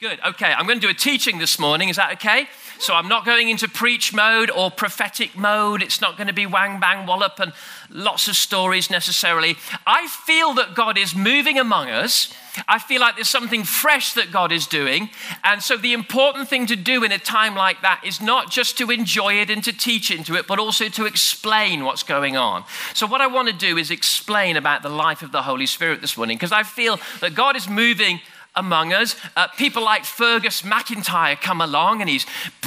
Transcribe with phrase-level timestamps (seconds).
[0.00, 0.18] Good.
[0.26, 1.90] Okay, I'm going to do a teaching this morning.
[1.90, 2.48] Is that okay?
[2.78, 5.82] So I'm not going into preach mode or prophetic mode.
[5.82, 7.52] It's not going to be wang bang wallop and
[7.90, 9.56] lots of stories necessarily.
[9.86, 12.32] I feel that God is moving among us.
[12.66, 15.10] I feel like there's something fresh that God is doing.
[15.44, 18.78] And so the important thing to do in a time like that is not just
[18.78, 22.64] to enjoy it and to teach into it, but also to explain what's going on.
[22.94, 26.00] So what I want to do is explain about the life of the Holy Spirit
[26.00, 28.22] this morning because I feel that God is moving
[28.56, 29.16] among us.
[29.36, 32.26] Uh, people like Fergus McIntyre come along and he's,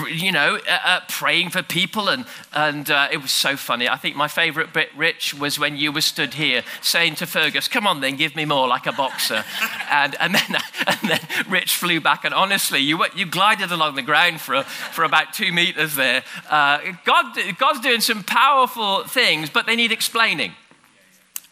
[0.09, 2.09] you know, uh, uh, praying for people.
[2.09, 3.87] And, and uh, it was so funny.
[3.87, 7.67] I think my favorite bit, Rich, was when you were stood here saying to Fergus,
[7.67, 9.43] come on then, give me more like a boxer.
[9.89, 10.57] and, and, then,
[10.87, 11.19] and then
[11.49, 12.23] Rich flew back.
[12.23, 16.23] And honestly, you, you glided along the ground for, for about two meters there.
[16.49, 20.53] Uh, God, God's doing some powerful things, but they need explaining.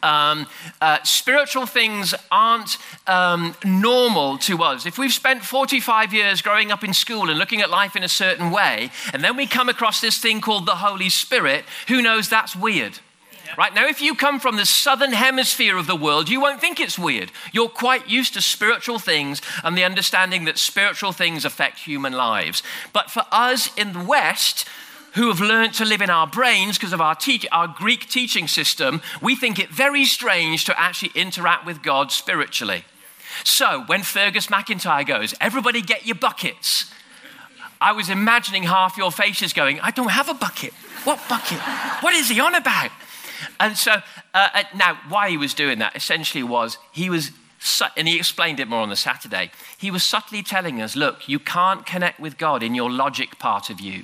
[0.03, 0.47] Um,
[0.81, 2.77] uh, spiritual things aren't
[3.07, 4.85] um, normal to us.
[4.85, 8.09] If we've spent 45 years growing up in school and looking at life in a
[8.09, 12.29] certain way, and then we come across this thing called the Holy Spirit, who knows
[12.29, 12.99] that's weird?
[13.57, 16.79] Right now, if you come from the southern hemisphere of the world, you won't think
[16.79, 17.31] it's weird.
[17.51, 22.63] You're quite used to spiritual things and the understanding that spiritual things affect human lives.
[22.93, 24.67] But for us in the West,
[25.13, 28.47] who have learned to live in our brains because of our, teach, our Greek teaching
[28.47, 32.85] system, we think it very strange to actually interact with God spiritually.
[33.43, 36.91] So when Fergus McIntyre goes, everybody get your buckets.
[37.79, 40.73] I was imagining half your faces going, I don't have a bucket.
[41.03, 41.57] What bucket?
[42.01, 42.91] What is he on about?
[43.59, 43.93] And so,
[44.33, 47.31] uh, uh now, why he was doing that essentially was he was,
[47.97, 51.39] and he explained it more on the Saturday, he was subtly telling us, look, you
[51.39, 54.03] can't connect with God in your logic part of you.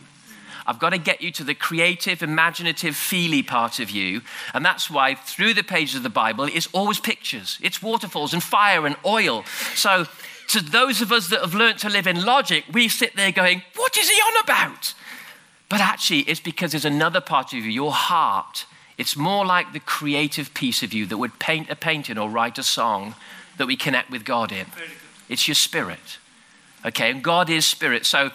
[0.68, 4.22] I've got to get you to the creative, imaginative, feely part of you.
[4.54, 8.44] And that's why through the pages of the Bible, it's always pictures, it's waterfalls and
[8.44, 9.46] fire and oil.
[9.76, 10.06] So,
[10.50, 13.64] to those of us that have learned to live in logic, we sit there going,
[13.76, 14.94] What is he on about?
[15.70, 18.66] But actually, it's because there's another part of you, your heart.
[18.98, 22.58] It's more like the creative piece of you that would paint a painting or write
[22.58, 23.16] a song
[23.58, 24.68] that we connect with God in.
[25.30, 26.18] It's your spirit.
[26.86, 28.06] Okay, and God is spirit.
[28.06, 28.32] So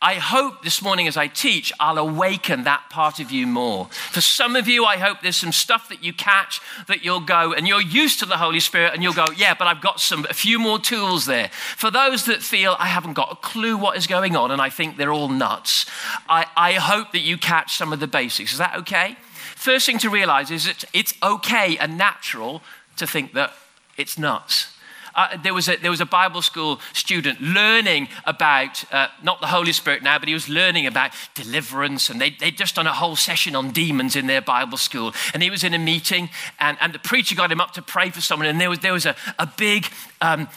[0.00, 3.86] I hope this morning as I teach, I'll awaken that part of you more.
[3.86, 7.52] For some of you, I hope there's some stuff that you catch that you'll go
[7.52, 10.24] and you're used to the Holy Spirit and you'll go, yeah, but I've got some,
[10.30, 11.48] a few more tools there.
[11.76, 14.68] For those that feel I haven't got a clue what is going on and I
[14.68, 15.84] think they're all nuts,
[16.28, 18.52] I, I hope that you catch some of the basics.
[18.52, 19.16] Is that okay?
[19.56, 22.62] First thing to realize is that it's okay and natural
[22.98, 23.52] to think that
[23.96, 24.77] it's nuts
[25.18, 29.48] uh, there, was a, there was a Bible school student learning about, uh, not the
[29.48, 32.08] Holy Spirit now, but he was learning about deliverance.
[32.08, 35.12] And they, they'd just done a whole session on demons in their Bible school.
[35.34, 36.30] And he was in a meeting,
[36.60, 38.46] and, and the preacher got him up to pray for someone.
[38.46, 39.86] And there was, there was a, a big
[40.20, 40.48] um,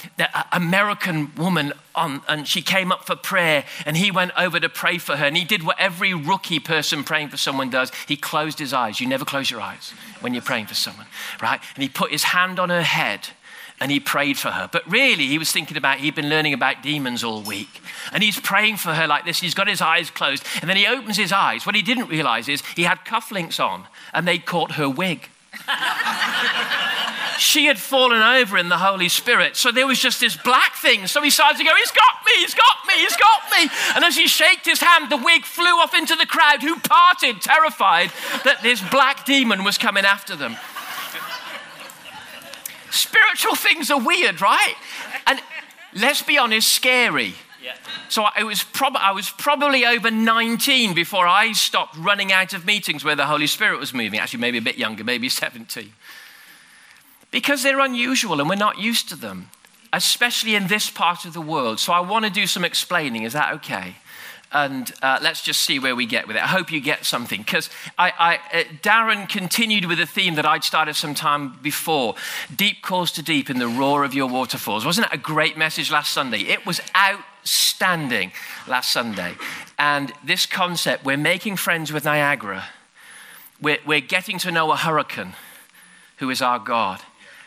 [0.51, 4.99] American woman on, and she came up for prayer, and he went over to pray
[4.99, 5.25] for her.
[5.25, 9.01] And he did what every rookie person praying for someone does he closed his eyes.
[9.01, 11.07] You never close your eyes when you're praying for someone,
[11.41, 11.59] right?
[11.73, 13.29] And he put his hand on her head
[13.81, 14.69] and he prayed for her.
[14.71, 17.81] But really, he was thinking about, he'd been learning about demons all week.
[18.13, 19.41] And he's praying for her like this.
[19.41, 20.45] He's got his eyes closed.
[20.61, 21.65] And then he opens his eyes.
[21.65, 25.27] What he didn't realize is he had cufflinks on and they caught her wig.
[27.39, 29.57] she had fallen over in the Holy Spirit.
[29.57, 31.07] So there was just this black thing.
[31.07, 33.69] So he started to go, He's got me, he's got me, he's got me.
[33.95, 37.41] And as he shaked his hand, the wig flew off into the crowd who parted,
[37.41, 38.11] terrified
[38.45, 40.55] that this black demon was coming after them.
[42.91, 44.75] Spiritual things are weird, right?
[45.25, 45.41] And
[45.95, 47.33] let's be honest, scary.
[47.63, 47.75] Yeah.
[48.09, 52.65] So I was, prob- I was probably over 19 before I stopped running out of
[52.65, 54.19] meetings where the Holy Spirit was moving.
[54.19, 55.93] Actually, maybe a bit younger, maybe 17.
[57.29, 59.49] Because they're unusual and we're not used to them,
[59.93, 61.79] especially in this part of the world.
[61.79, 63.23] So I want to do some explaining.
[63.23, 63.95] Is that okay?
[64.51, 66.43] And uh, let's just see where we get with it.
[66.43, 70.45] I hope you get something because I, I, uh, Darren continued with a theme that
[70.45, 72.15] I'd started some time before
[72.53, 74.85] deep calls to deep in the roar of your waterfalls.
[74.85, 76.41] Wasn't that a great message last Sunday?
[76.41, 78.33] It was outstanding
[78.67, 79.35] last Sunday.
[79.79, 82.65] And this concept we're making friends with Niagara,
[83.61, 85.33] we're, we're getting to know a hurricane
[86.17, 87.01] who is our God.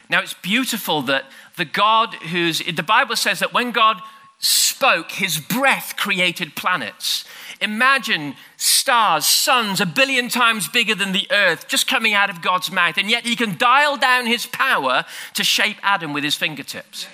[0.08, 1.24] Now, it's beautiful that
[1.56, 4.00] the God who's, the Bible says that when God
[4.44, 7.24] spoke, his breath created planets.
[7.60, 12.70] Imagine stars, suns a billion times bigger than the earth just coming out of God's
[12.70, 15.04] mouth, and yet he can dial down his power
[15.34, 17.06] to shape Adam with his fingertips.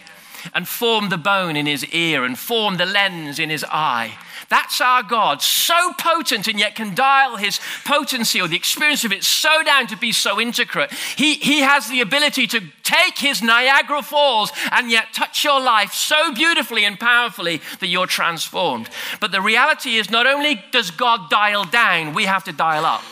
[0.55, 4.17] and form the bone in his ear and form the lens in his eye.
[4.50, 9.12] That's our God, so potent and yet can dial his potency or the experience of
[9.12, 10.93] it so down to be so intricate.
[10.93, 15.93] He, he has the ability to take his Niagara Falls and yet touch your life
[15.93, 18.91] so beautifully and powerfully that you're transformed.
[19.20, 23.05] But the reality is, not only does God dial down, we have to dial up.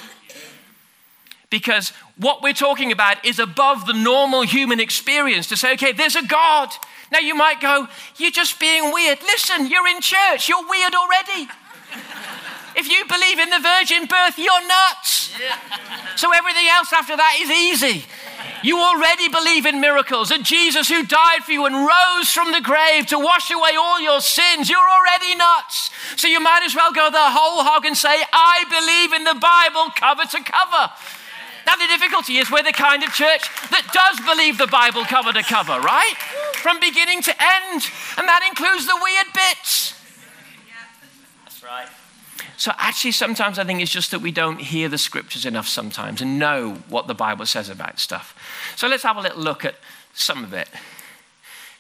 [1.51, 6.17] Because what we're talking about is above the normal human experience to say, okay, there's
[6.17, 6.71] a God.
[7.11, 9.19] Now you might go, you're just being weird.
[9.23, 11.49] Listen, you're in church, you're weird already.
[12.77, 15.33] if you believe in the virgin birth, you're nuts.
[16.17, 18.05] So everything else after that is easy.
[18.63, 22.61] You already believe in miracles and Jesus who died for you and rose from the
[22.61, 24.69] grave to wash away all your sins.
[24.69, 25.91] You're already nuts.
[26.17, 29.39] So you might as well go the whole hog and say, I believe in the
[29.39, 30.93] Bible cover to cover.
[31.69, 35.35] Now, the difficulty is we're the kind of church that does believe the Bible cover
[35.35, 36.15] to cover, right?
[36.55, 37.83] From beginning to end.
[38.17, 39.93] And that includes the weird bits.
[41.45, 41.89] That's right.
[42.57, 46.23] So, actually, sometimes I think it's just that we don't hear the scriptures enough sometimes
[46.23, 48.35] and know what the Bible says about stuff.
[48.75, 49.75] So, let's have a little look at
[50.15, 50.71] some of it.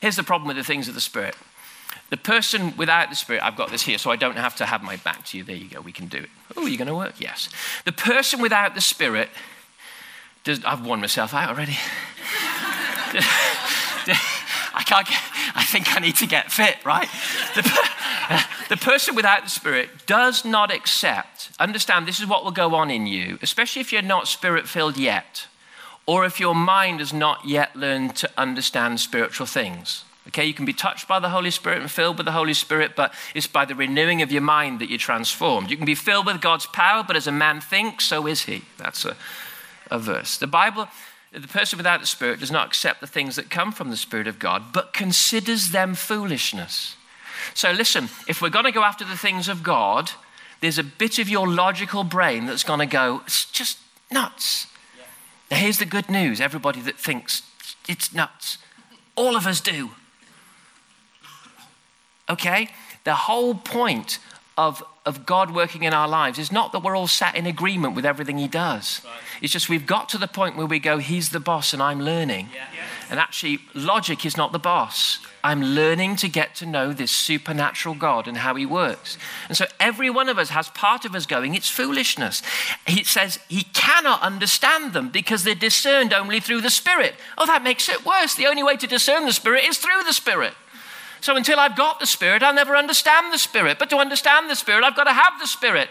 [0.02, 1.34] Here's the problem with the things of the Spirit.
[2.10, 4.82] The person without the Spirit, I've got this here, so I don't have to have
[4.82, 5.44] my back to you.
[5.44, 6.30] There you go, we can do it.
[6.58, 7.14] Oh, you're going to work?
[7.18, 7.48] Yes.
[7.86, 9.30] The person without the Spirit
[10.48, 11.76] does, I've worn myself out already.
[14.74, 15.20] I can't get,
[15.54, 17.08] I think I need to get fit, right?
[17.54, 22.74] The, the person without the Spirit does not accept, understand this is what will go
[22.74, 25.46] on in you, especially if you're not spirit filled yet,
[26.06, 30.04] or if your mind has not yet learned to understand spiritual things.
[30.28, 32.92] Okay, you can be touched by the Holy Spirit and filled with the Holy Spirit,
[32.96, 35.70] but it's by the renewing of your mind that you're transformed.
[35.70, 38.62] You can be filled with God's power, but as a man thinks, so is he.
[38.78, 39.16] That's a,
[39.90, 40.36] a verse.
[40.36, 40.88] The Bible,
[41.32, 44.26] the person without the Spirit does not accept the things that come from the Spirit
[44.26, 46.96] of God, but considers them foolishness.
[47.54, 50.10] So listen, if we're going to go after the things of God,
[50.60, 53.78] there's a bit of your logical brain that's going to go, it's just
[54.10, 54.66] nuts.
[54.96, 55.04] Yeah.
[55.50, 57.42] Now, here's the good news everybody that thinks
[57.88, 58.58] it's nuts,
[59.16, 59.90] all of us do.
[62.28, 62.68] Okay?
[63.04, 64.18] The whole point
[64.58, 67.94] of, of God working in our lives is not that we're all sat in agreement
[67.94, 69.00] with everything He does.
[69.04, 69.14] Right.
[69.40, 72.00] It's just we've got to the point where we go, He's the boss and I'm
[72.00, 72.48] learning.
[72.52, 72.66] Yeah.
[73.08, 75.20] And actually, logic is not the boss.
[75.44, 79.16] I'm learning to get to know this supernatural God and how He works.
[79.46, 82.42] And so every one of us has part of us going, it's foolishness.
[82.84, 87.14] He says he cannot understand them because they're discerned only through the Spirit.
[87.38, 88.34] Oh, that makes it worse.
[88.34, 90.54] The only way to discern the Spirit is through the Spirit.
[91.20, 93.78] So until I've got the Spirit, I'll never understand the Spirit.
[93.78, 95.88] But to understand the Spirit, I've got to have the Spirit.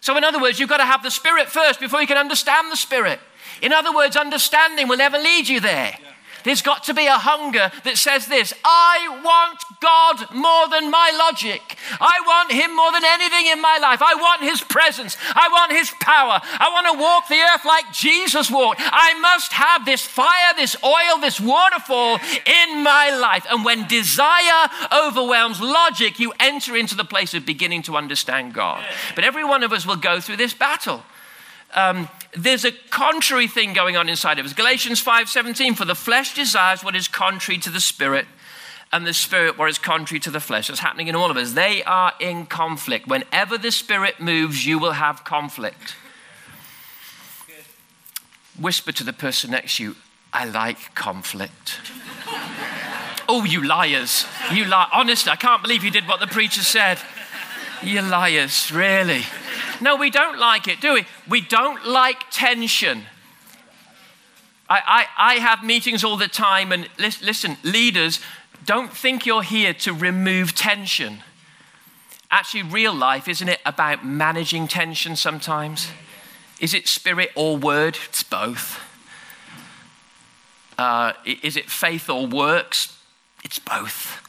[0.00, 2.72] So, in other words, you've got to have the Spirit first before you can understand
[2.72, 3.20] the Spirit.
[3.60, 5.94] In other words, understanding will never lead you there.
[6.00, 6.09] Yeah.
[6.44, 11.10] There's got to be a hunger that says this I want God more than my
[11.16, 11.76] logic.
[12.00, 14.02] I want Him more than anything in my life.
[14.02, 15.16] I want His presence.
[15.34, 16.40] I want His power.
[16.42, 18.80] I want to walk the earth like Jesus walked.
[18.82, 23.46] I must have this fire, this oil, this waterfall in my life.
[23.50, 28.84] And when desire overwhelms logic, you enter into the place of beginning to understand God.
[29.14, 31.02] But every one of us will go through this battle.
[31.74, 34.52] Um, there's a contrary thing going on inside of us.
[34.52, 38.26] Galatians 5:17 for the flesh desires what is contrary to the spirit
[38.92, 40.68] and the spirit what is contrary to the flesh.
[40.68, 41.52] That's happening in all of us.
[41.52, 43.06] They are in conflict.
[43.06, 45.94] Whenever the spirit moves, you will have conflict.
[48.58, 49.96] Whisper to the person next to you,
[50.32, 51.80] I like conflict.
[53.28, 54.26] oh, you liars.
[54.52, 54.88] You lie.
[54.92, 56.98] Honestly, I can't believe you did what the preacher said.
[57.82, 59.22] You liars, really.
[59.80, 61.04] No, we don't like it, do we?
[61.28, 63.02] We don't like tension.
[64.68, 68.20] I, I, I have meetings all the time, and listen, leaders,
[68.64, 71.22] don't think you're here to remove tension.
[72.30, 75.88] Actually, real life, isn't it about managing tension sometimes?
[76.60, 77.98] Is it spirit or word?
[78.08, 78.80] It's both.
[80.78, 82.96] Uh, is it faith or works?
[83.42, 84.22] It's both.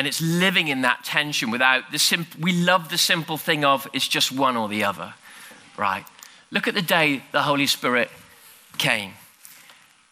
[0.00, 3.86] And it's living in that tension without the simple, we love the simple thing of
[3.92, 5.12] it's just one or the other,
[5.76, 6.06] right?
[6.50, 8.08] Look at the day the Holy Spirit
[8.78, 9.12] came.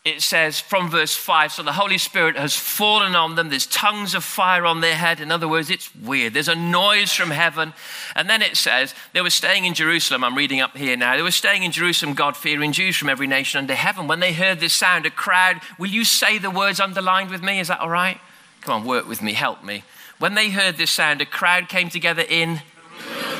[0.05, 3.49] It says from verse 5 so the Holy Spirit has fallen on them.
[3.49, 5.21] There's tongues of fire on their head.
[5.21, 6.35] In other words, it's weird.
[6.35, 7.73] There's a noise from heaven.
[8.15, 10.23] And then it says they were staying in Jerusalem.
[10.23, 11.17] I'm reading up here now.
[11.17, 14.07] They were staying in Jerusalem, God fearing Jews from every nation under heaven.
[14.07, 17.59] When they heard this sound, a crowd, will you say the words underlined with me?
[17.59, 18.21] Is that all right?
[18.63, 19.85] Come on, work with me, help me.
[20.19, 22.61] When they heard this sound, a crowd came together in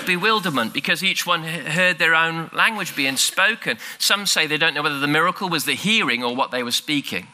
[0.07, 3.79] bewilderment because each one heard their own language being spoken.
[3.99, 6.73] Some say they don't know whether the miracle was the hearing or what they were
[6.73, 7.27] speaking.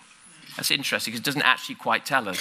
[0.56, 2.40] That's interesting because it doesn't actually quite tell us.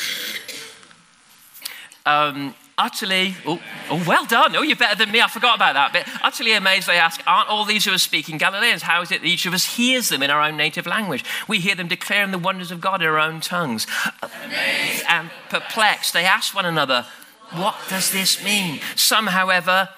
[2.05, 4.55] um, utterly, oh, oh, well done.
[4.55, 5.21] Oh, you're better than me.
[5.21, 6.07] I forgot about that bit.
[6.23, 8.81] Utterly amazed, they ask, Aren't all these who are speaking Galileans?
[8.81, 11.23] How is it that each of us hears them in our own native language?
[11.47, 13.87] We hear them declaring the wonders of God in our own tongues.
[14.21, 17.05] Amazed and perplexed, they ask one another,
[17.51, 18.79] What does this mean?
[18.95, 19.89] Some, however,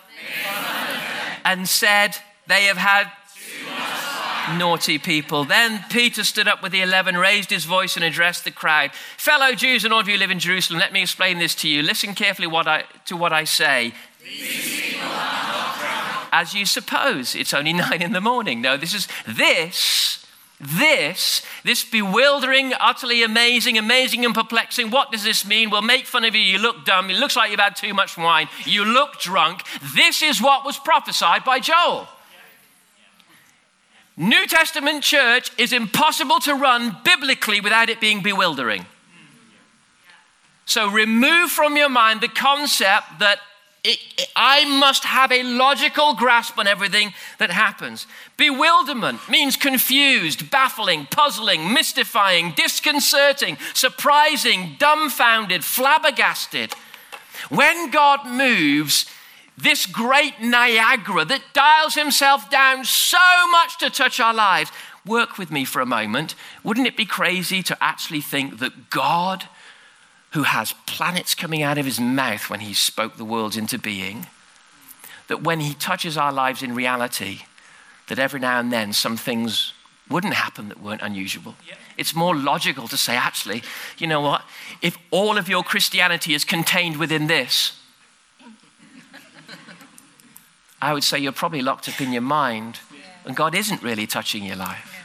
[1.43, 2.17] and said,
[2.47, 3.11] They have had
[4.53, 5.43] naughty people.
[5.43, 8.91] Then Peter stood up with the eleven, raised his voice, and addressed the crowd.
[9.17, 11.81] Fellow Jews and all of you live in Jerusalem, let me explain this to you.
[11.81, 13.93] Listen carefully what I, to what I say.
[16.31, 18.61] As you suppose, it's only nine in the morning.
[18.61, 20.25] No, this is this,
[20.59, 24.89] this, this bewildering, utterly amazing, amazing and perplexing.
[24.89, 25.69] What does this mean?
[25.69, 26.41] We'll make fun of you.
[26.41, 27.09] You look dumb.
[27.09, 28.47] It looks like you've had too much wine.
[28.65, 29.61] You look drunk.
[29.95, 32.07] This is what was prophesied by Joel.
[34.17, 38.85] New Testament church is impossible to run biblically without it being bewildering.
[40.65, 43.39] So remove from your mind the concept that
[43.83, 48.07] it, it, I must have a logical grasp on everything that happens.
[48.35, 56.73] Bewilderment means confused, baffling, puzzling, mystifying, disconcerting, surprising, dumbfounded, flabbergasted.
[57.49, 59.05] When God moves,
[59.57, 63.17] this great Niagara that dials himself down so
[63.51, 64.71] much to touch our lives.
[65.05, 66.35] Work with me for a moment.
[66.63, 69.47] Wouldn't it be crazy to actually think that God,
[70.31, 74.27] who has planets coming out of his mouth when he spoke the worlds into being,
[75.27, 77.41] that when he touches our lives in reality,
[78.07, 79.73] that every now and then some things
[80.09, 81.55] wouldn't happen that weren't unusual.
[81.97, 83.63] It's more logical to say, actually,
[83.97, 84.43] you know what?
[84.81, 87.79] If all of your Christianity is contained within this,
[90.85, 92.79] I would say you're probably locked up in your mind
[93.25, 95.03] and God isn't really touching your life.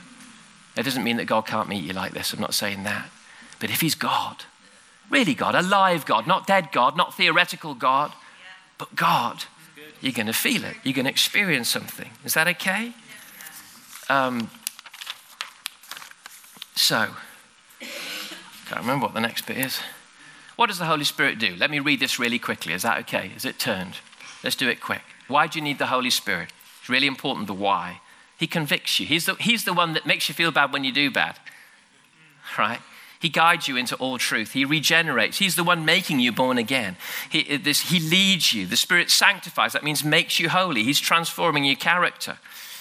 [0.77, 2.35] It doesn't mean that God can't meet you like this.
[2.35, 3.09] I'm not saying that.
[3.59, 4.45] But if He's God,
[5.09, 8.13] really God, alive God, not dead God, not theoretical God,
[8.77, 9.45] but God,
[10.03, 10.77] you're going to feel it.
[10.85, 12.11] You're going to experience something.
[12.27, 12.93] Is that okay?
[14.11, 14.51] Um,
[16.75, 17.09] so,
[18.69, 19.81] can't remember what the next bit is.
[20.57, 21.57] What does the Holy Spirit do?
[21.57, 22.75] Let me read this really quickly.
[22.75, 23.31] Is that okay?
[23.35, 23.95] Is it turned?
[24.45, 25.01] Let's do it quick.
[25.31, 26.51] Why do you need the Holy Spirit?
[26.81, 28.01] It's really important the why.
[28.37, 29.07] He convicts you.
[29.07, 31.39] He's the, he's the one that makes you feel bad when you do bad.
[32.59, 32.81] Right?
[33.21, 34.53] He guides you into all truth.
[34.53, 35.39] He regenerates.
[35.39, 36.97] He's the one making you born again.
[37.29, 38.67] He, this, he leads you.
[38.67, 39.75] The Spirit sanctifies.
[39.75, 40.85] That means makes you holy.
[40.85, 42.39] He's transforming your character.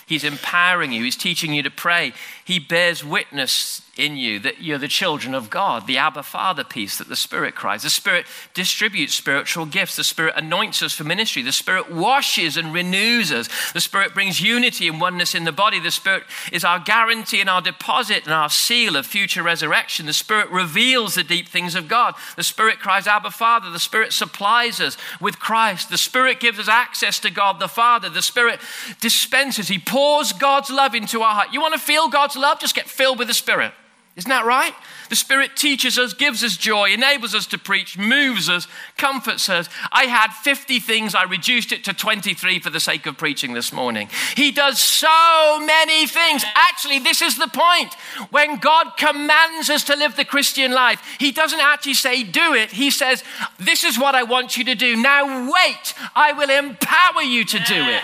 [0.08, 1.04] He's empowering you.
[1.04, 2.14] He's teaching you to pray.
[2.44, 6.98] He bears witness in you that you're the children of God, the Abba Father piece
[6.98, 7.84] that the Spirit cries.
[7.84, 9.96] The Spirit distributes spiritual gifts.
[9.96, 11.42] The Spirit anoints us for ministry.
[11.42, 13.50] The Spirit washes and renews us.
[13.74, 15.80] The Spirit brings unity and oneness in the body.
[15.80, 20.06] The Spirit is our guarantee and our deposit and our seal of future resurrection.
[20.06, 22.16] The Spirit reveals the deep things of God.
[22.38, 23.70] The Spirit cries, Abba Father.
[23.70, 25.90] The Spirit supplies us with Christ.
[25.90, 28.10] The Spirit gives us access to God the Father.
[28.10, 28.62] The Spirit
[29.02, 31.54] dispenses, He pours God's love into our heart.
[31.54, 32.60] You want to feel God's love?
[32.60, 33.74] Just get filled with the Spirit.
[34.20, 34.74] Isn't that right?
[35.10, 39.68] The Spirit teaches us, gives us joy, enables us to preach, moves us, comforts us.
[39.92, 43.74] I had 50 things, I reduced it to 23 for the sake of preaching this
[43.74, 44.10] morning.
[44.36, 46.46] He does so many things.
[46.56, 47.94] Actually, this is the point.
[48.30, 52.72] When God commands us to live the Christian life, He doesn't actually say, do it.
[52.72, 53.24] He says,
[53.58, 54.96] this is what I want you to do.
[54.96, 58.04] Now wait, I will empower you to do it.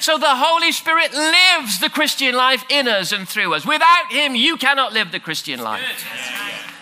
[0.00, 3.66] So the Holy Spirit lives the Christian life in us and through us.
[3.66, 5.82] Without Him, you cannot live the Christian life.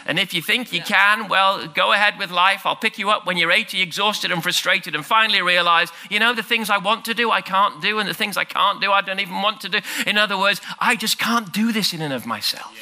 [0.07, 2.65] And if you think you can, well, go ahead with life.
[2.65, 6.33] I'll pick you up when you're 80, exhausted and frustrated, and finally realize, you know,
[6.33, 8.93] the things I want to do, I can't do, and the things I can't do,
[8.93, 9.81] I don't even want to do.
[10.07, 12.73] In other words, I just can't do this in and of myself.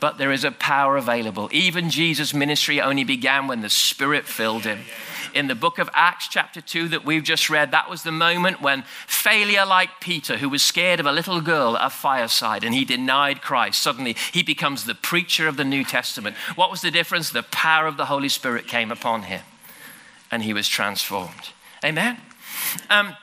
[0.00, 1.50] But there is a power available.
[1.52, 4.80] Even Jesus' ministry only began when the Spirit filled him
[5.34, 8.62] in the book of Acts, chapter 2, that we've just read, that was the moment
[8.62, 12.72] when failure like Peter, who was scared of a little girl at a fireside and
[12.72, 16.36] he denied Christ, suddenly he becomes the preacher of the New Testament.
[16.54, 17.30] What was the difference?
[17.30, 19.42] The power of the Holy Spirit came upon him
[20.30, 21.50] and he was transformed.
[21.84, 22.18] Amen?
[22.88, 23.16] Um,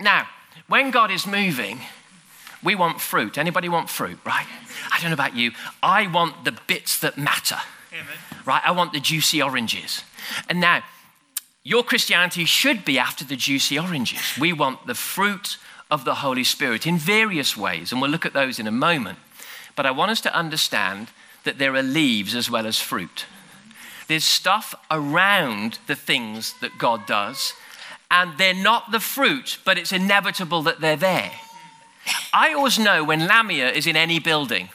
[0.00, 0.28] now,
[0.68, 1.80] when God is moving,
[2.62, 3.36] we want fruit.
[3.36, 4.46] Anybody want fruit, right?
[4.90, 5.52] I don't know about you.
[5.82, 7.58] I want the bits that matter.
[7.92, 8.06] Amen.
[8.46, 8.62] Right?
[8.64, 10.02] I want the juicy oranges.
[10.48, 10.82] And now,
[11.64, 14.20] your Christianity should be after the juicy oranges.
[14.38, 15.58] We want the fruit
[15.90, 19.18] of the Holy Spirit in various ways, and we'll look at those in a moment.
[19.76, 21.08] But I want us to understand
[21.44, 23.26] that there are leaves as well as fruit.
[24.08, 27.54] There's stuff around the things that God does,
[28.10, 31.32] and they're not the fruit, but it's inevitable that they're there.
[32.32, 34.68] I always know when Lamia is in any building.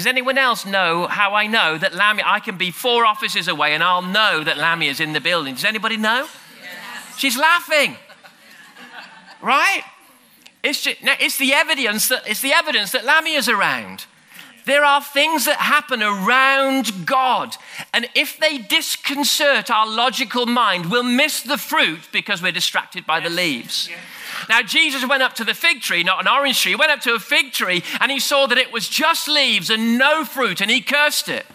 [0.00, 3.74] Does anyone else know how I know that Lamia, I can be four offices away
[3.74, 5.56] and I'll know that Lamia is in the building?
[5.56, 6.26] Does anybody know?
[6.62, 7.18] Yes.
[7.18, 7.98] She's laughing.
[9.42, 9.82] Right?
[10.64, 14.06] It's, just, it's, the evidence that, it's the evidence that Lamia's around.
[14.64, 17.56] There are things that happen around God.
[17.92, 23.20] And if they disconcert our logical mind, we'll miss the fruit because we're distracted by
[23.20, 23.90] the leaves.
[24.48, 26.72] Now, Jesus went up to the fig tree, not an orange tree.
[26.72, 29.70] He went up to a fig tree and he saw that it was just leaves
[29.70, 31.46] and no fruit, and he cursed it.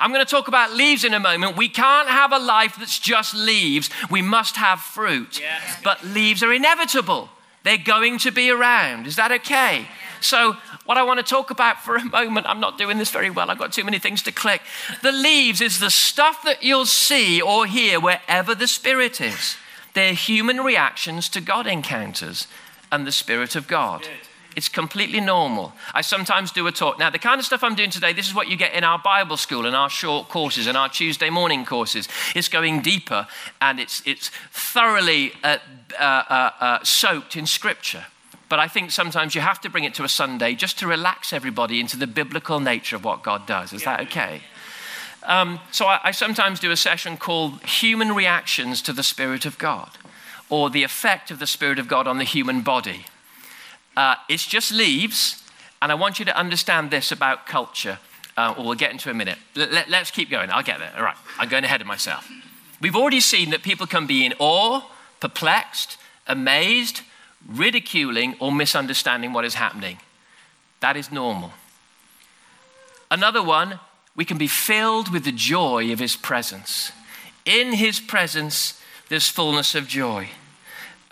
[0.00, 1.56] I'm going to talk about leaves in a moment.
[1.56, 3.90] We can't have a life that's just leaves.
[4.10, 5.40] We must have fruit.
[5.82, 7.30] But leaves are inevitable,
[7.64, 9.06] they're going to be around.
[9.06, 9.86] Is that okay?
[10.20, 13.30] So, what I want to talk about for a moment, I'm not doing this very
[13.30, 14.62] well, I've got too many things to click.
[15.02, 19.56] The leaves is the stuff that you'll see or hear wherever the Spirit is.
[19.94, 22.46] They're human reactions to God encounters
[22.90, 24.08] and the Spirit of God.
[24.56, 25.72] It's completely normal.
[25.94, 26.98] I sometimes do a talk.
[26.98, 28.98] Now, the kind of stuff I'm doing today, this is what you get in our
[28.98, 32.08] Bible school and our short courses and our Tuesday morning courses.
[32.34, 33.28] It's going deeper
[33.60, 35.58] and it's, it's thoroughly uh,
[35.98, 38.06] uh, uh, uh soaked in Scripture.
[38.48, 41.32] But I think sometimes you have to bring it to a Sunday just to relax
[41.32, 43.72] everybody into the biblical nature of what God does.
[43.72, 44.42] Is that okay?
[45.28, 49.58] Um, so I, I sometimes do a session called Human Reactions to the Spirit of
[49.58, 49.90] God,
[50.48, 53.04] or the effect of the Spirit of God on the human body.
[53.94, 55.44] Uh, it's just leaves,
[55.82, 57.98] and I want you to understand this about culture.
[58.38, 59.36] Uh, we'll get into a minute.
[59.54, 60.50] Let, us let, keep going.
[60.50, 60.92] I'll get there.
[60.96, 62.30] All right, I'm going ahead of myself.
[62.80, 64.82] We've already seen that people can be in awe,
[65.20, 67.02] perplexed, amazed,
[67.46, 69.98] ridiculing, or misunderstanding what is happening.
[70.80, 71.52] That is normal.
[73.10, 73.80] Another one,
[74.18, 76.90] we can be filled with the joy of His presence.
[77.44, 80.28] In His presence, there's fullness of joy.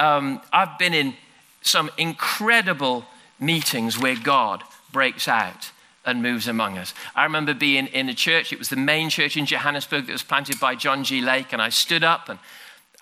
[0.00, 1.14] Um, I've been in
[1.62, 3.04] some incredible
[3.38, 5.70] meetings where God breaks out
[6.04, 6.94] and moves among us.
[7.14, 10.25] I remember being in a church, it was the main church in Johannesburg that was
[10.25, 11.20] planted by John G.
[11.20, 12.40] Lake, and I stood up and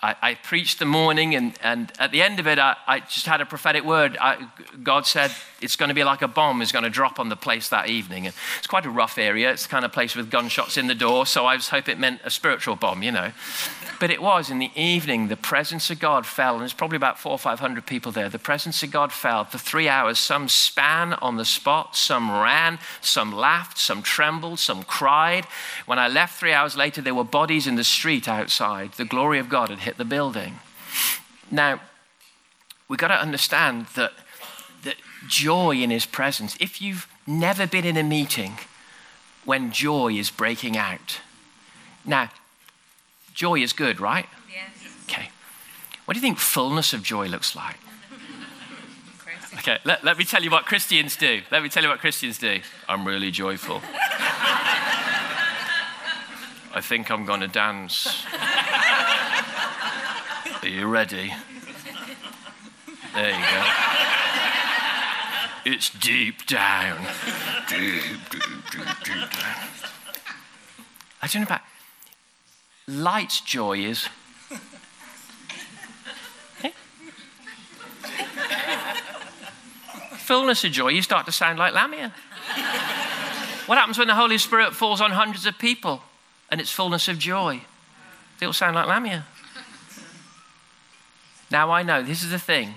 [0.05, 3.25] I, I, preached the morning, and, and at the end of it, I, I just
[3.25, 4.17] had a prophetic word.
[4.21, 4.47] I,
[4.83, 5.31] God said
[5.61, 7.89] it's going to be like a bomb is going to drop on the place that
[7.89, 8.27] evening.
[8.27, 9.51] And it's quite a rough area.
[9.51, 11.99] It's the kind of place with gunshots in the door, so I was hoping it
[11.99, 13.31] meant a spiritual bomb, you know.
[13.99, 17.17] But it was in the evening, the presence of God fell, and there's probably about
[17.17, 18.29] four or five hundred people there.
[18.29, 20.19] The presence of God fell for three hours.
[20.19, 25.45] Some span on the spot, some ran, some laughed, some trembled, some cried.
[25.85, 28.91] When I left three hours later, there were bodies in the street outside.
[28.93, 30.59] The glory of God had hit the building.
[31.51, 31.81] Now,
[32.87, 34.13] we've got to understand that,
[34.83, 34.95] that
[35.27, 38.59] joy in His presence, if you've never been in a meeting
[39.45, 41.19] when joy is breaking out,
[42.03, 42.29] now,
[43.35, 44.27] Joy is good, right?
[44.49, 44.69] Yes.
[45.03, 45.29] Okay.
[46.05, 47.75] What do you think fullness of joy looks like?
[49.57, 51.41] Okay, let, let me tell you what Christians do.
[51.51, 52.59] Let me tell you what Christians do.
[52.87, 53.81] I'm really joyful.
[56.73, 58.25] I think I'm going to dance.
[60.65, 61.31] Are you ready?
[63.13, 63.63] There you go.
[65.63, 67.05] It's deep down.
[67.69, 68.01] Deep,
[68.31, 69.69] deep, deep, deep down.
[71.21, 71.61] I don't know about
[72.87, 74.09] light joy is.
[80.17, 82.11] Fullness of joy, you start to sound like Lamia.
[83.67, 86.01] what happens when the Holy Spirit falls on hundreds of people
[86.49, 87.61] and it's fullness of joy?
[88.41, 89.27] It'll sound like Lamia.
[91.51, 92.75] Now I know, this is the thing.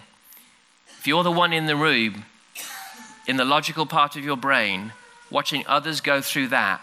[0.99, 2.25] If you're the one in the room,
[3.27, 4.93] in the logical part of your brain,
[5.31, 6.81] watching others go through that,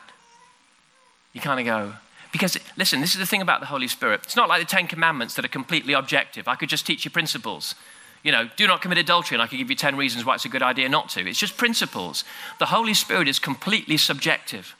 [1.33, 1.93] you kind of go,
[2.31, 4.21] because, listen, this is the thing about the Holy Spirit.
[4.23, 6.49] It's not like the Ten Commandments that are completely objective.
[6.49, 7.75] I could just teach you principles.
[8.23, 10.43] You know, do not commit adultery, and I could give you 10 reasons why it's
[10.43, 11.25] a good idea not to.
[11.25, 12.25] It's just principles.
[12.59, 14.75] The Holy Spirit is completely subjective.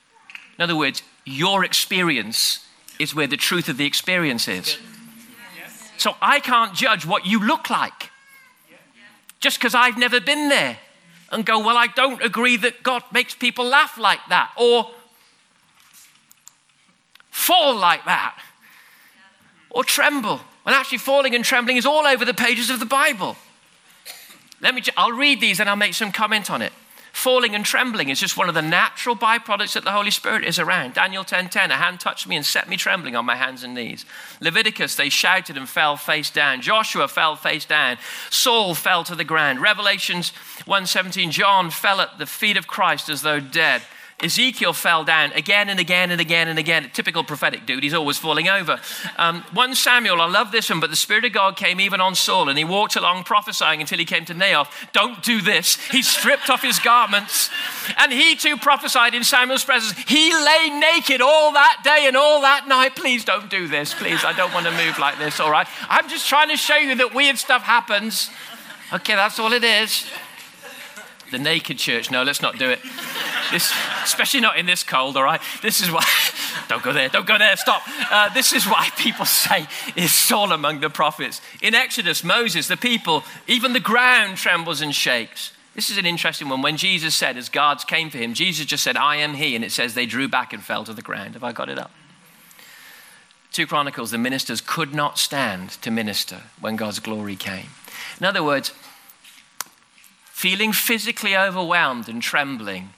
[0.58, 2.66] In other words, your experience
[2.98, 4.76] is where the truth of the experience is.
[5.98, 8.10] So I can't judge what you look like
[9.40, 10.78] just because I've never been there
[11.30, 14.52] and go, well, I don't agree that God makes people laugh like that.
[14.56, 14.90] Or
[17.30, 18.38] fall like that
[19.76, 20.40] or tremble.
[20.62, 23.36] When actually falling and trembling is all over the pages of the Bible.
[24.60, 26.72] Let me, I'll read these and I'll make some comment on it.
[27.16, 30.58] Falling and trembling is just one of the natural byproducts that the Holy Spirit is
[30.58, 30.92] around.
[30.92, 33.74] Daniel 10:10, 10, a hand touched me and set me trembling on my hands and
[33.74, 34.04] knees.
[34.38, 36.60] Leviticus, they shouted and fell face down.
[36.60, 37.96] Joshua fell face down.
[38.28, 39.62] Saul fell to the ground.
[39.62, 40.30] Revelations
[40.66, 43.80] 1:17, John fell at the feet of Christ as though dead.
[44.22, 46.90] Ezekiel fell down again and again and again and again.
[46.94, 48.80] Typical prophetic dude, he's always falling over.
[49.18, 52.14] Um, 1 Samuel, I love this one, but the Spirit of God came even on
[52.14, 54.68] Saul and he walked along prophesying until he came to Naioth.
[54.92, 55.76] Don't do this.
[55.90, 57.50] He stripped off his garments
[57.98, 59.98] and he too prophesied in Samuel's presence.
[60.08, 62.96] He lay naked all that day and all that night.
[62.96, 63.92] Please don't do this.
[63.92, 65.66] Please, I don't want to move like this, all right?
[65.90, 68.30] I'm just trying to show you that weird stuff happens.
[68.94, 70.06] Okay, that's all it is.
[71.36, 72.10] The naked church.
[72.10, 72.80] No, let's not do it.
[73.52, 73.70] This,
[74.02, 75.40] especially not in this cold, all right?
[75.60, 76.02] This is why,
[76.68, 77.82] don't go there, don't go there, stop.
[78.10, 81.42] Uh, this is why people say, is Saul among the prophets?
[81.60, 85.52] In Exodus, Moses, the people, even the ground trembles and shakes.
[85.74, 86.62] This is an interesting one.
[86.62, 89.62] When Jesus said, as guards came for him, Jesus just said, I am he, and
[89.62, 91.34] it says they drew back and fell to the ground.
[91.34, 91.90] Have I got it up?
[93.52, 97.66] 2 Chronicles, the ministers could not stand to minister when God's glory came.
[98.18, 98.72] In other words,
[100.36, 102.90] feeling physically overwhelmed and trembling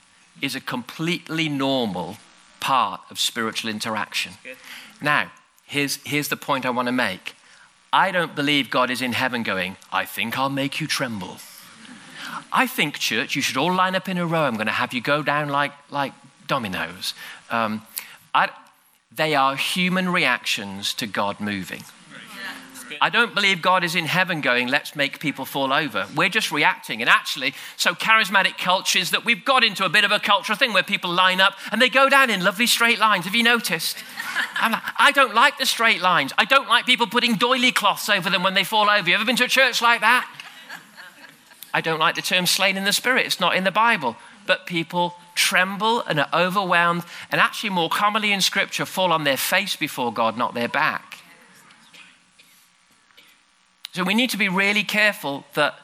[0.42, 2.16] is a completely normal
[2.58, 4.32] part of spiritual interaction.
[5.00, 5.30] Now,
[5.64, 7.36] here's, here's the point I want to make.
[7.92, 11.36] I don't believe God is in heaven going, I think I'll make you tremble.
[12.52, 14.42] I think, church, you should all line up in a row.
[14.42, 16.14] I'm going to have you go down like, like
[16.48, 17.14] dominoes.
[17.50, 17.82] Um,
[18.34, 18.48] I,
[19.14, 21.84] they are human reactions to God moving.
[23.00, 26.06] I don't believe God is in heaven going, let's make people fall over.
[26.14, 27.00] We're just reacting.
[27.00, 30.72] And actually, so charismatic cultures that we've got into a bit of a cultural thing
[30.72, 33.24] where people line up and they go down in lovely straight lines.
[33.24, 33.96] Have you noticed?
[34.60, 36.32] Like, I don't like the straight lines.
[36.38, 39.08] I don't like people putting doily cloths over them when they fall over.
[39.08, 40.30] You ever been to a church like that?
[41.72, 43.26] I don't like the term slain in the spirit.
[43.26, 44.16] It's not in the Bible.
[44.46, 49.36] But people tremble and are overwhelmed, and actually, more commonly in Scripture, fall on their
[49.36, 51.07] face before God, not their back.
[53.92, 55.74] So we need to be really careful that,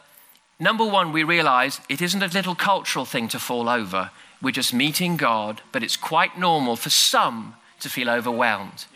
[0.59, 4.11] number one, we realize it isn't a little cultural thing to fall over.
[4.43, 8.87] We're just meeting God, but it's quite normal for some to feel overwhelmed.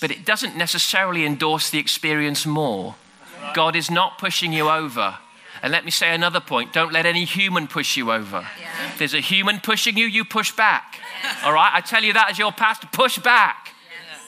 [0.00, 2.94] But it doesn't necessarily endorse the experience more.
[3.54, 5.18] God is not pushing you over.
[5.62, 8.46] And let me say another point don't let any human push you over.
[8.60, 8.86] Yeah.
[8.86, 11.00] If there's a human pushing you, you push back.
[11.22, 11.46] Yeah.
[11.46, 11.70] All right?
[11.72, 13.74] I tell you that as your pastor, push back.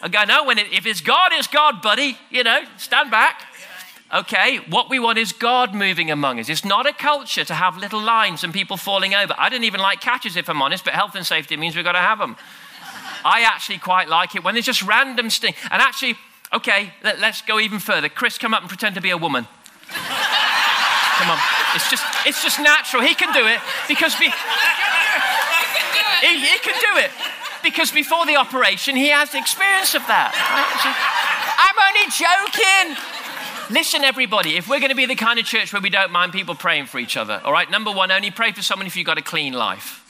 [0.00, 0.06] Yeah.
[0.06, 2.18] I go, no, when it, if it's God, it's God, buddy.
[2.30, 3.42] You know, stand back.
[4.12, 6.48] Okay, what we want is God moving among us.
[6.48, 9.34] It's not a culture to have little lines and people falling over.
[9.38, 11.92] I don't even like catches, if I'm honest, but health and safety means we've got
[11.92, 12.34] to have them.
[13.24, 15.54] I actually quite like it when there's just random sting.
[15.70, 16.16] And actually,
[16.52, 18.08] okay, let, us go even further.
[18.08, 19.46] Chris, come up and pretend to be a woman.
[19.92, 21.38] come on.
[21.76, 23.02] It's just, it's just natural.
[23.02, 24.24] He can do it because be,
[26.20, 27.12] he, he can do it
[27.62, 30.34] because before the operation, he has experience of that.
[31.62, 33.19] I'm only joking.
[33.70, 36.32] Listen, everybody, if we're going to be the kind of church where we don't mind
[36.32, 39.06] people praying for each other, all right, number one, only pray for someone if you've
[39.06, 40.04] got a clean life.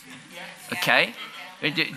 [0.73, 1.12] Okay?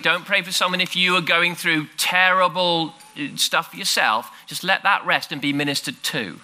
[0.02, 4.30] Don't pray for someone if you are going through terrible uh, stuff yourself.
[4.46, 6.42] Just let that rest and be ministered to.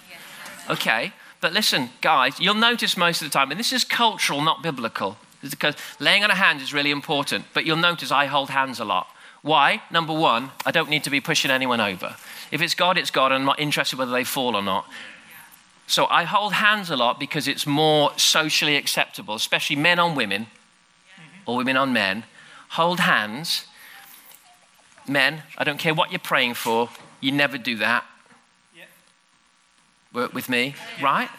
[0.69, 1.12] Okay?
[1.41, 5.17] But listen, guys, you'll notice most of the time, and this is cultural, not biblical,
[5.41, 7.43] because laying on a hand is really important.
[7.53, 9.08] But you'll notice I hold hands a lot.
[9.41, 9.82] Why?
[9.91, 12.15] Number one, I don't need to be pushing anyone over.
[12.51, 13.32] If it's God, it's God.
[13.32, 14.86] I'm not interested whether they fall or not.
[15.89, 20.45] So I hold hands a lot because it's more socially acceptable, especially men on women
[21.47, 22.25] or women on men.
[22.69, 23.65] Hold hands.
[25.08, 26.89] Men, I don't care what you're praying for,
[27.21, 28.06] you never do that.
[30.13, 31.30] Work with me, right?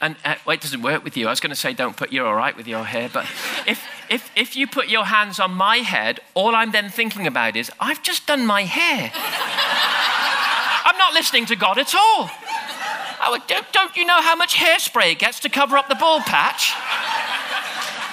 [0.00, 1.26] And uh, well, it doesn't work with you.
[1.26, 3.26] I was going to say, don't put you're all right with your hair, but
[3.66, 7.56] if, if, if you put your hands on my head, all I'm then thinking about
[7.56, 9.12] is, I've just done my hair.
[10.86, 12.30] I'm not listening to God at all.
[13.28, 16.22] Would, don't, don't you know how much hairspray it gets to cover up the bald
[16.22, 16.72] patch?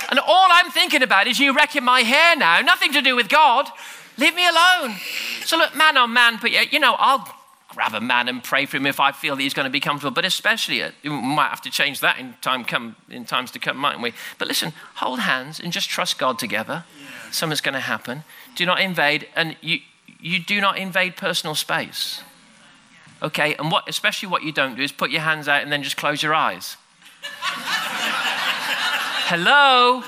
[0.10, 2.62] And all I'm thinking about is you wrecking my hair now.
[2.62, 3.70] Nothing to do with God.
[4.18, 4.96] Leave me alone.
[5.44, 7.28] So look, man on man, but you know, I'll
[7.70, 9.80] grab a man and pray for him if I feel that he's going to be
[9.80, 10.14] comfortable.
[10.14, 13.60] But especially, uh, we might have to change that in time come in times to
[13.60, 14.14] come, mightn't we?
[14.40, 16.86] But listen, hold hands and just trust God together.
[17.00, 17.32] Yeah.
[17.32, 18.24] Something's going to happen.
[18.56, 19.80] Do not invade, and you
[20.20, 22.22] you do not invade personal space.
[23.22, 25.82] Okay, and what, especially what you don't do is put your hands out and then
[25.82, 26.78] just close your eyes.
[29.30, 30.04] Hello?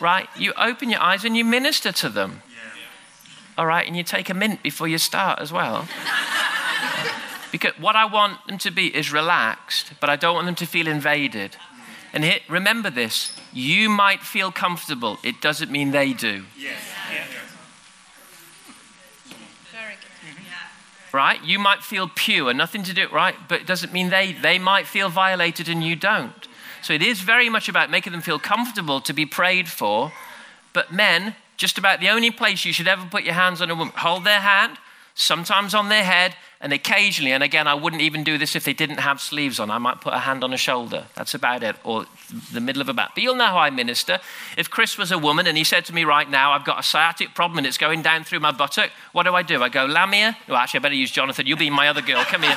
[0.00, 0.28] Right?
[0.36, 2.42] You open your eyes and you minister to them.
[3.56, 5.88] All right, and you take a mint before you start as well.
[7.52, 10.66] because what I want them to be is relaxed, but I don't want them to
[10.66, 11.56] feel invaded.
[12.12, 16.44] And here, remember this you might feel comfortable, it doesn't mean they do.
[16.58, 16.82] Yes
[21.16, 21.42] right?
[21.42, 23.34] You might feel pure, nothing to do, right?
[23.48, 26.46] But it doesn't mean they, they might feel violated and you don't.
[26.82, 30.12] So it is very much about making them feel comfortable to be prayed for,
[30.72, 33.74] But men, just about the only place you should ever put your hands on a
[33.74, 34.76] woman, hold their hand,
[35.16, 38.72] sometimes on their head, and occasionally, and again, I wouldn't even do this if they
[38.72, 39.70] didn't have sleeves on.
[39.70, 41.06] I might put a hand on a shoulder.
[41.14, 42.06] That's about it, or
[42.52, 43.14] the middle of a back.
[43.14, 44.20] But you'll know how I minister.
[44.56, 46.82] If Chris was a woman and he said to me right now, I've got a
[46.82, 49.62] sciatic problem and it's going down through my buttock, what do I do?
[49.62, 50.36] I go, Lamia?
[50.48, 51.46] Well, actually, I better use Jonathan.
[51.46, 52.22] You'll be my other girl.
[52.24, 52.56] Come here.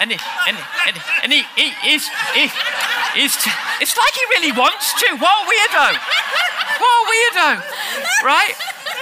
[0.00, 2.48] and, he, and, and, and he, he, he's, he,
[3.14, 3.36] he's,
[3.80, 5.16] it's like he really wants to.
[5.16, 5.98] What a weirdo.
[6.78, 7.62] What a weirdo.
[8.24, 8.54] Right?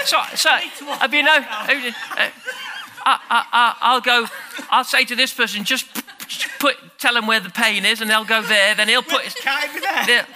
[0.04, 1.36] So, so have you know?
[1.36, 2.30] Uh,
[3.04, 4.26] I, I'll go,
[4.70, 5.86] I'll say to this person, just
[6.58, 8.74] put, tell him where the pain is, and they'll go there.
[8.74, 9.34] Then he'll put his.
[9.40, 10.26] Can't be there.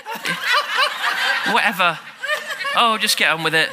[1.53, 1.99] Whatever.
[2.77, 3.71] Oh, just get on with it.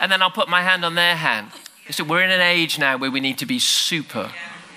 [0.00, 1.52] And then I'll put my hand on their hand.
[1.90, 4.30] So we're in an age now where we need to be super,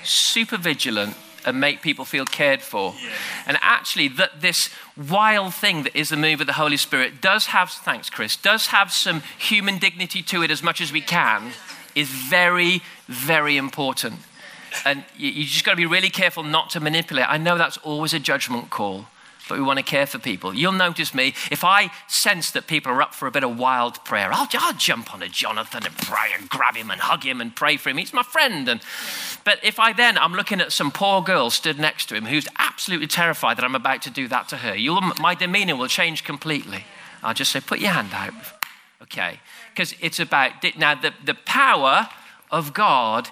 [0.04, 2.94] super vigilant and make people feel cared for.
[3.46, 7.48] And actually, that this wild thing that is the move of the Holy Spirit does
[7.48, 11.52] have, thanks, Chris, does have some human dignity to it as much as we can
[11.96, 14.16] is very, very important.
[14.84, 17.28] And you, you just got to be really careful not to manipulate.
[17.30, 19.06] I know that's always a judgment call,
[19.48, 20.54] but we want to care for people.
[20.54, 24.04] You'll notice me, if I sense that people are up for a bit of wild
[24.06, 27.42] prayer, I'll, I'll jump on a Jonathan and pray and grab him and hug him
[27.42, 27.98] and pray for him.
[27.98, 28.68] He's my friend.
[28.68, 28.82] And,
[29.44, 32.48] but if I then, I'm looking at some poor girl stood next to him who's
[32.58, 36.24] absolutely terrified that I'm about to do that to her, you'll, my demeanor will change
[36.24, 36.84] completely.
[37.24, 38.34] I'll just say, put your hand out.
[39.02, 39.40] Okay
[39.76, 42.08] because it's about now the, the power
[42.50, 43.30] of God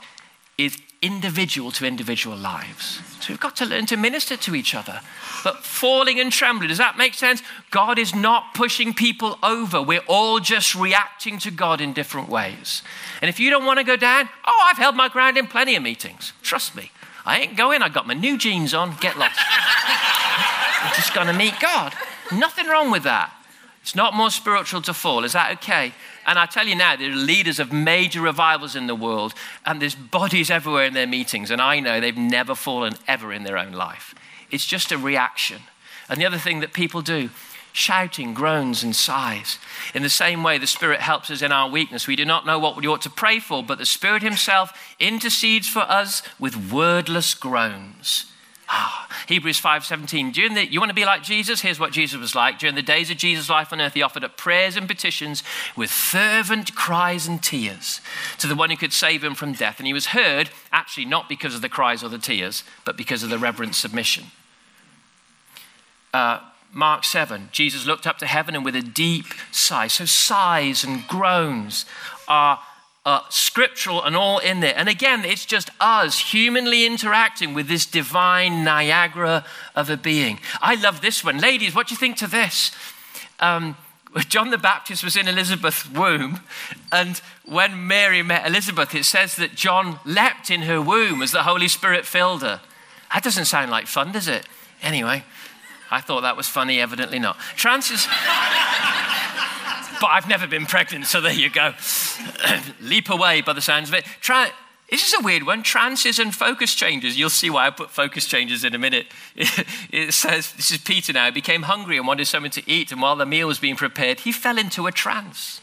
[0.58, 3.02] is individual to individual lives.
[3.20, 5.02] So we've got to learn to minister to each other.
[5.44, 7.42] But falling and trembling, does that make sense?
[7.72, 9.82] God is not pushing people over.
[9.82, 12.82] We're all just reacting to God in different ways.
[13.22, 15.76] And if you don't want to go down, oh, I've held my ground in plenty
[15.76, 16.34] of meetings.
[16.42, 16.92] Trust me.
[17.26, 17.82] I ain't going.
[17.82, 18.96] I got my new jeans on.
[19.00, 19.40] Get lost.
[19.40, 21.94] I'm just going to meet God.
[22.32, 23.34] Nothing wrong with that.
[23.82, 25.26] It's not more spiritual to fall.
[25.26, 25.94] Is that okay?
[26.26, 29.34] And I tell you now, there are leaders of major revivals in the world,
[29.66, 33.44] and there's bodies everywhere in their meetings, and I know they've never fallen ever in
[33.44, 34.16] their own life.
[34.50, 35.62] It's just a reaction.
[36.10, 37.30] And the other thing that people do,
[37.74, 39.58] shouting, groans, and sighs.
[39.94, 42.08] In the same way, the Spirit helps us in our weakness.
[42.08, 45.68] We do not know what we ought to pray for, but the Spirit Himself intercedes
[45.68, 48.32] for us with wordless groans.
[49.28, 50.34] Hebrews 5:17.
[50.34, 51.62] During the, you want to be like Jesus?
[51.62, 52.60] Here's what Jesus was like.
[52.60, 55.44] During the days of Jesus' life on earth, he offered up prayers and petitions
[55.76, 58.02] with fervent cries and tears
[58.40, 59.80] to the one who could save him from death.
[59.80, 63.24] And he was heard, actually, not because of the cries or the tears, but because
[63.24, 64.26] of the reverent submission.
[66.14, 66.40] Uh,
[66.72, 69.88] Mark 7, Jesus looked up to heaven and with a deep sigh.
[69.88, 71.86] So sighs and groans
[72.28, 72.60] are
[73.06, 74.74] uh, scriptural and all in there.
[74.76, 80.40] And again, it's just us humanly interacting with this divine Niagara of a being.
[80.62, 81.40] I love this one.
[81.40, 82.72] Ladies, what do you think to this?
[83.40, 83.76] Um,
[84.30, 86.42] John the Baptist was in Elizabeth's womb,
[86.92, 91.44] and when Mary met Elizabeth, it says that John leapt in her womb as the
[91.44, 92.62] Holy Spirit filled her.
[93.14, 94.48] That doesn't sound like fun, does it?
[94.82, 95.24] Anyway,
[95.92, 97.38] I thought that was funny, evidently not.
[97.56, 98.08] Trances
[100.04, 101.74] but I've never been pregnant, so there you go.
[102.82, 104.04] Leap away by the sounds of it.
[104.20, 104.52] Try,
[104.92, 105.64] this is a weird one.
[105.64, 107.18] Trances and focus changes.
[107.18, 109.08] You'll see why I put focus changes in a minute.
[109.94, 112.92] It, says, this is Peter now, he became hungry and wanted something to eat.
[112.92, 115.62] And while the meal was being prepared, he fell into a trance.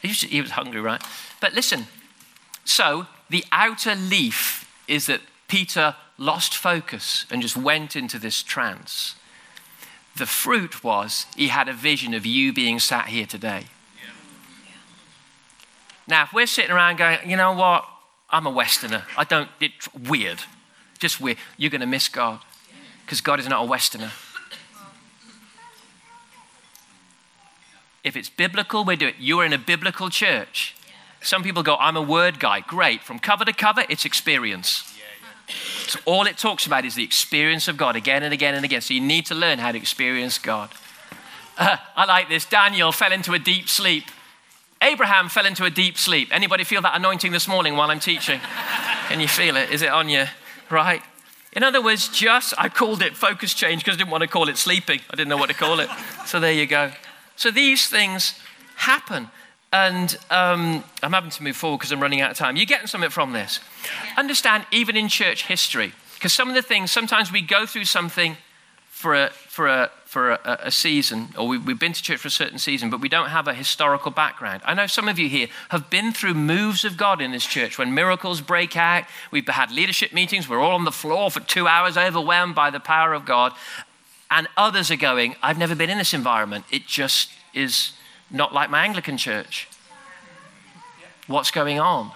[0.00, 1.02] He was, he was hungry, right?
[1.40, 1.88] But listen,
[2.64, 9.16] so the outer leaf is that Peter lost focus and just went into this trance.
[10.16, 13.64] The fruit was he had a vision of you being sat here today.
[16.08, 17.84] Now, if we're sitting around going, you know what,
[18.30, 20.40] I'm a Westerner, I don't, it's weird,
[20.98, 22.40] just weird, you're going to miss God
[23.04, 24.12] because God is not a Westerner.
[28.04, 29.16] If it's biblical, we do it.
[29.18, 30.76] You're in a biblical church.
[31.20, 32.60] Some people go, I'm a word guy.
[32.60, 33.02] Great.
[33.02, 34.95] From cover to cover, it's experience.
[35.48, 38.80] So all it talks about is the experience of God again and again and again.
[38.80, 40.70] So you need to learn how to experience God.
[41.56, 42.44] Uh, I like this.
[42.44, 44.04] Daniel fell into a deep sleep.
[44.82, 46.28] Abraham fell into a deep sleep.
[46.32, 48.40] Anybody feel that anointing this morning while I'm teaching?
[49.08, 49.70] Can you feel it?
[49.70, 50.24] Is it on you?
[50.70, 51.02] Right?
[51.52, 54.48] In other words, just, I called it focus change because I didn't want to call
[54.50, 55.00] it sleeping.
[55.10, 55.88] I didn't know what to call it.
[56.26, 56.92] So there you go.
[57.36, 58.38] So these things
[58.74, 59.30] happen.
[59.72, 62.56] And um, I'm having to move forward because I'm running out of time.
[62.56, 63.60] You're getting something from this.
[64.16, 68.36] Understand, even in church history, because some of the things, sometimes we go through something
[68.96, 72.28] for a, for a, for a, a season, or we, have been to church for
[72.28, 74.62] a certain season, but we don't have a historical background.
[74.64, 77.76] I know some of you here have been through moves of God in this church
[77.76, 79.04] when miracles break out.
[79.30, 82.80] We've had leadership meetings, we're all on the floor for two hours, overwhelmed by the
[82.80, 83.52] power of God.
[84.30, 86.64] And others are going, I've never been in this environment.
[86.70, 87.92] It just is
[88.30, 89.68] not like my Anglican church.
[91.26, 92.12] What's going on?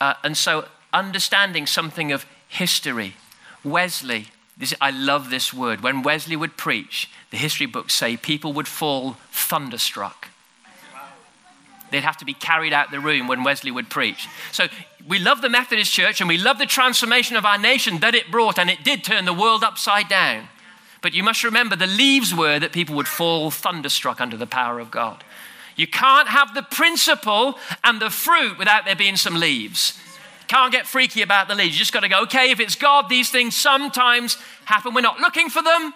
[0.00, 3.14] Uh, and so, understanding something of history.
[3.62, 5.82] Wesley, this, I love this word.
[5.82, 10.28] When Wesley would preach, the history books say people would fall thunderstruck.
[11.90, 14.28] They'd have to be carried out the room when Wesley would preach.
[14.52, 14.66] So
[15.06, 18.30] we love the Methodist Church and we love the transformation of our nation that it
[18.30, 20.48] brought, and it did turn the world upside down.
[21.04, 24.80] But you must remember the leaves were that people would fall thunderstruck under the power
[24.80, 25.22] of God.
[25.76, 30.00] You can't have the principle and the fruit without there being some leaves.
[30.48, 31.74] Can't get freaky about the leaves.
[31.74, 34.94] You just got to go, okay, if it's God, these things sometimes happen.
[34.94, 35.92] We're not looking for them.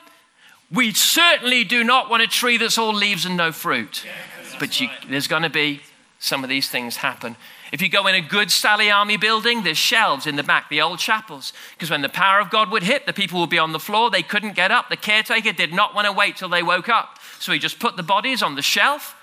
[0.71, 4.05] We certainly do not want a tree that's all leaves and no fruit.
[4.59, 5.81] But you, there's going to be
[6.19, 7.35] some of these things happen.
[7.71, 10.81] If you go in a good Sally Army building, there's shelves in the back, the
[10.81, 11.53] old chapels.
[11.73, 14.11] Because when the power of God would hit, the people would be on the floor.
[14.11, 14.89] They couldn't get up.
[14.89, 17.19] The caretaker did not want to wait till they woke up.
[17.39, 19.15] So he just put the bodies on the shelf,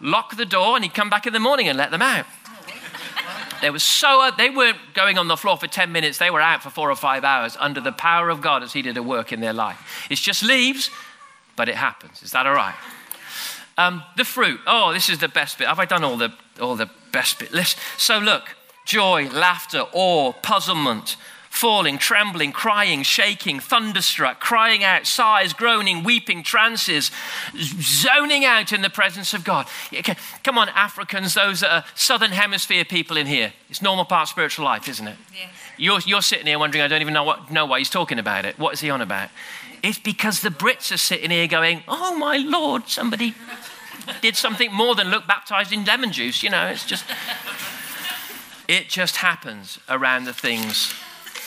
[0.00, 2.26] lock the door, and he'd come back in the morning and let them out.
[3.60, 6.62] They were so they weren't going on the floor for 10 minutes, they were out
[6.62, 9.32] for four or five hours under the power of God as He did a work
[9.32, 10.06] in their life.
[10.10, 10.90] It's just leaves,
[11.56, 12.22] but it happens.
[12.22, 12.74] Is that all right?
[13.78, 14.60] Um, the fruit.
[14.66, 15.68] Oh, this is the best bit.
[15.68, 17.52] Have I done all the, all the best bit?
[17.52, 17.78] Listen.
[17.98, 18.44] So look
[18.86, 21.16] joy, laughter, awe, puzzlement,
[21.50, 27.10] falling, trembling, crying, shaking, thunderstruck, crying out, sighs, groaning, weeping, trances,
[27.54, 29.66] zoning out in the presence of God.
[30.44, 33.52] Come on, Africans, those are southern hemisphere people in here.
[33.68, 35.16] It's normal part of spiritual life, isn't it?
[35.34, 35.48] Yeah.
[35.78, 38.44] You're, you're sitting here wondering, I don't even know, what, know why he's talking about
[38.44, 38.58] it.
[38.58, 39.30] What is he on about?
[39.86, 43.36] It's because the Brits are sitting here going, oh my Lord, somebody
[44.20, 46.42] did something more than look baptized in lemon juice.
[46.42, 47.04] You know, it's just,
[48.66, 50.92] it just happens around the things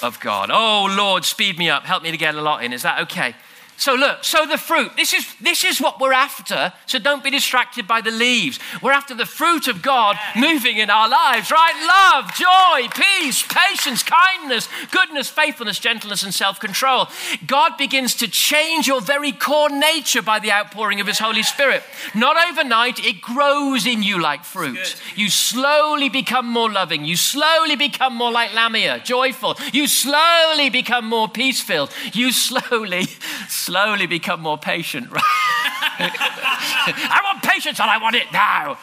[0.02, 0.50] of God.
[0.54, 2.72] Oh Lord, speed me up, help me to get a lot in.
[2.72, 3.36] Is that okay?
[3.80, 4.92] So look, so the fruit.
[4.98, 6.74] This is this is what we're after.
[6.86, 8.60] So don't be distracted by the leaves.
[8.82, 11.74] We're after the fruit of God moving in our lives, right?
[11.88, 17.08] Love, joy, peace, patience, kindness, goodness, faithfulness, gentleness, and self-control.
[17.48, 21.82] God begins to change your very core nature by the outpouring of His Holy Spirit.
[22.14, 25.02] Not overnight, it grows in you like fruit.
[25.16, 27.06] You slowly become more loving.
[27.06, 29.56] You slowly become more like Lamia, joyful.
[29.72, 31.94] You slowly become more peace-filled.
[32.12, 33.06] You slowly
[33.70, 35.22] slowly become more patient, right?
[36.02, 38.80] I want patience and I want it now.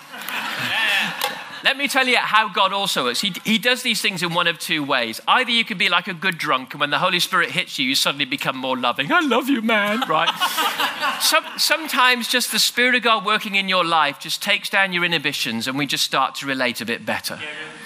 [1.65, 3.21] Let me tell you how God also works.
[3.21, 5.21] He, he does these things in one of two ways.
[5.27, 7.89] Either you can be like a good drunk, and when the Holy Spirit hits you,
[7.89, 9.11] you suddenly become more loving.
[9.11, 10.31] I love you, man, right?
[11.21, 15.05] Some, sometimes just the Spirit of God working in your life just takes down your
[15.05, 17.41] inhibitions, and we just start to relate a bit better.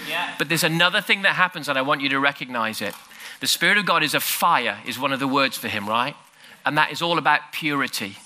[0.06, 0.34] Yeah.
[0.36, 2.94] But there's another thing that happens, and I want you to recognize it.
[3.40, 6.14] The Spirit of God is a fire, is one of the words for Him, right?
[6.64, 8.16] And that is all about purity.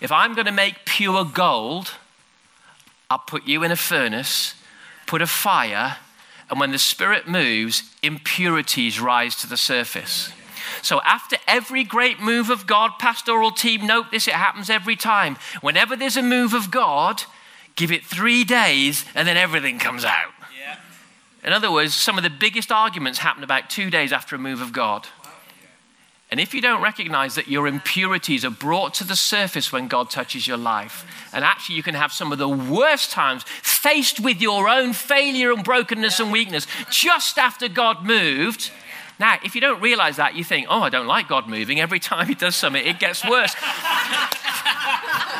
[0.00, 1.92] If I'm going to make pure gold,
[3.10, 4.54] I'll put you in a furnace,
[5.06, 5.96] put a fire,
[6.50, 10.32] and when the Spirit moves, impurities rise to the surface.
[10.82, 15.36] So, after every great move of God, pastoral team, note this, it happens every time.
[15.60, 17.22] Whenever there's a move of God,
[17.76, 20.32] give it three days and then everything comes out.
[20.58, 20.78] Yeah.
[21.44, 24.60] In other words, some of the biggest arguments happen about two days after a move
[24.60, 25.06] of God.
[26.30, 30.10] And if you don't recognize that your impurities are brought to the surface when God
[30.10, 34.40] touches your life, and actually you can have some of the worst times faced with
[34.40, 38.72] your own failure and brokenness and weakness just after God moved.
[39.20, 41.80] Now, if you don't realize that, you think, oh, I don't like God moving.
[41.80, 43.54] Every time He does something, it gets worse.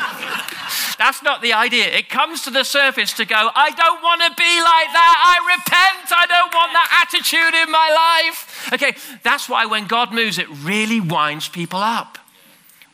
[0.97, 1.85] That's not the idea.
[1.85, 5.15] It comes to the surface to go, I don't want to be like that.
[5.23, 6.11] I repent.
[6.11, 8.69] I don't want that attitude in my life.
[8.73, 12.17] Okay, that's why when God moves, it really winds people up.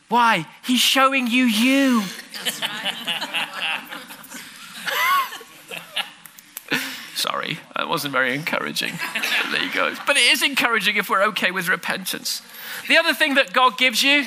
[0.08, 0.46] Why?
[0.64, 2.02] He's showing you you.
[7.14, 8.92] Sorry, that wasn't very encouraging.
[9.50, 9.94] there you go.
[10.06, 12.42] But it is encouraging if we're okay with repentance.
[12.86, 14.26] The other thing that God gives you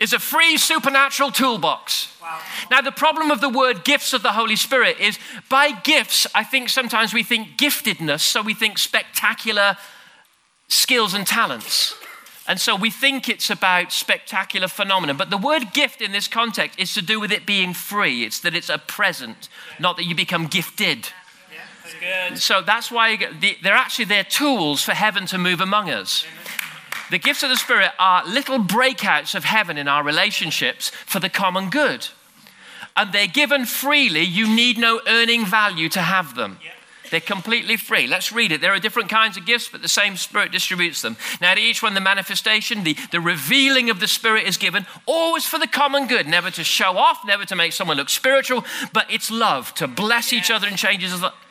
[0.00, 2.17] is a free supernatural toolbox.
[2.70, 6.44] Now, the problem of the word gifts of the Holy Spirit is by gifts, I
[6.44, 9.76] think sometimes we think giftedness, so we think spectacular
[10.68, 11.94] skills and talents.
[12.46, 15.12] And so we think it's about spectacular phenomena.
[15.12, 18.24] But the word gift in this context is to do with it being free.
[18.24, 21.10] It's that it's a present, not that you become gifted.
[22.02, 26.24] Yeah, that's so that's why they're actually they're tools for heaven to move among us.
[27.10, 31.30] The gifts of the Spirit are little breakouts of heaven in our relationships for the
[31.30, 32.08] common good.
[32.98, 34.22] And they're given freely.
[34.22, 36.58] You need no earning value to have them.
[37.10, 38.06] They're completely free.
[38.06, 38.60] Let's read it.
[38.60, 41.16] There are different kinds of gifts, but the same Spirit distributes them.
[41.40, 45.46] Now, to each one, the manifestation, the, the revealing of the Spirit is given, always
[45.46, 49.10] for the common good, never to show off, never to make someone look spiritual, but
[49.10, 51.04] it's love, to bless each other and change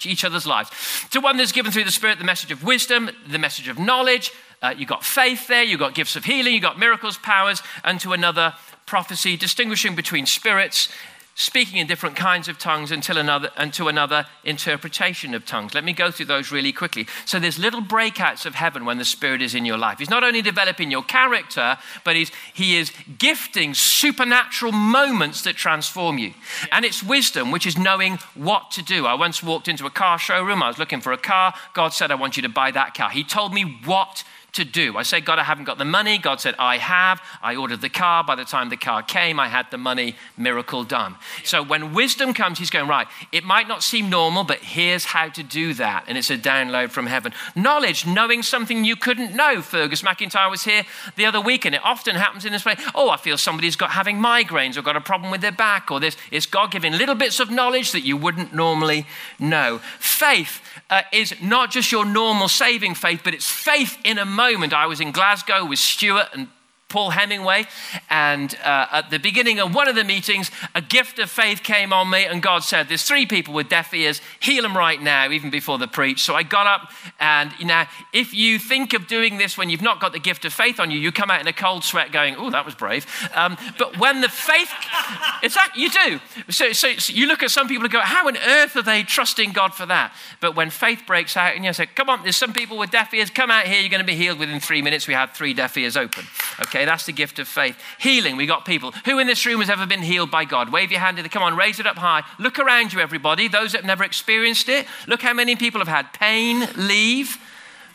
[0.06, 0.70] each other's lives.
[1.12, 4.32] To one that's given through the Spirit, the message of wisdom, the message of knowledge.
[4.62, 8.00] Uh, you've got faith there, you've got gifts of healing, you've got miracles, powers, and
[8.00, 8.54] to another,
[8.86, 10.90] prophecy, distinguishing between spirits
[11.38, 15.76] speaking in different kinds of tongues until another, to another interpretation of tongues.
[15.76, 17.06] Let me go through those really quickly.
[17.26, 20.00] So there's little breakouts of heaven when the Spirit is in your life.
[20.00, 26.18] He's not only developing your character, but he's, he is gifting supernatural moments that transform
[26.18, 26.34] you.
[26.72, 29.06] And it's wisdom, which is knowing what to do.
[29.06, 30.64] I once walked into a car showroom.
[30.64, 31.54] I was looking for a car.
[31.76, 33.12] God said, I want you to buy that car.
[33.12, 34.24] He told me what
[34.54, 34.98] to do.
[34.98, 36.18] I say, God, I haven't got the money.
[36.18, 37.22] God said, I have.
[37.42, 38.24] I ordered the car.
[38.24, 40.16] By the time the car came, I had the money.
[40.36, 41.16] Miracle done.
[41.44, 45.30] So when wisdom comes, he's going, right, it might not seem normal, but here's how
[45.30, 46.06] to do that.
[46.08, 47.34] And it's a download from heaven.
[47.56, 49.62] Knowledge, knowing something you couldn't know.
[49.62, 50.84] Fergus McIntyre was here
[51.16, 52.76] the other week, and it often happens in this way.
[52.96, 56.00] Oh, I feel somebody's got having migraines or got a problem with their back or
[56.00, 56.18] this.
[56.32, 59.06] It's God giving little bits of knowledge that you wouldn't normally
[59.40, 59.80] know.
[60.00, 64.72] Faith uh, is not just your normal saving faith, but it's faith in a moment.
[64.72, 66.48] I was in Glasgow with Stuart and
[66.90, 67.66] Paul Hemingway.
[68.10, 71.92] And uh, at the beginning of one of the meetings, a gift of faith came
[71.92, 75.30] on me, and God said, There's three people with deaf ears, heal them right now,
[75.30, 76.24] even before the preach.
[76.24, 77.84] So I got up, and you know,
[78.14, 80.90] if you think of doing this when you've not got the gift of faith on
[80.90, 83.06] you, you come out in a cold sweat going, Oh, that was brave.
[83.36, 84.72] Um, but when the faith,
[85.44, 86.20] it's that you do.
[86.50, 89.04] So, so, so, you look at some people and go, How on earth are they
[89.04, 90.16] trusting God for that?
[90.40, 93.14] But when faith breaks out, and you say, Come on, there's some people with deaf
[93.14, 95.06] ears, come out here, you're going to be healed within three minutes.
[95.06, 96.24] We had three deaf ears open.
[96.62, 96.77] Okay.
[96.78, 97.76] Okay, that's the gift of faith.
[97.98, 98.92] Healing, we got people.
[99.06, 100.72] Who in this room has ever been healed by God?
[100.72, 101.18] Wave your hand.
[101.18, 102.22] In the, come on, raise it up high.
[102.38, 103.48] Look around you, everybody.
[103.48, 104.86] Those that have never experienced it.
[105.08, 107.40] Look how many people have had pain leave.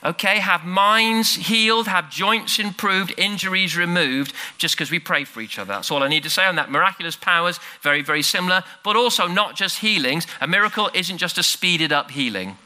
[0.02, 5.60] Okay, have minds healed, have joints improved, injuries removed, just because we pray for each
[5.60, 5.74] other.
[5.74, 6.68] That's all I need to say on that.
[6.72, 10.26] Miraculous powers, very, very similar, but also not just healings.
[10.40, 12.58] A miracle isn't just a speeded up healing,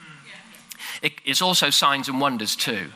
[1.03, 2.89] it's also signs and wonders too.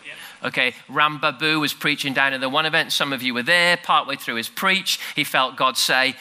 [0.43, 2.93] Okay, Ram Babu was preaching down at the one event.
[2.93, 3.77] Some of you were there.
[3.77, 6.17] Partway through his preach, he felt God say,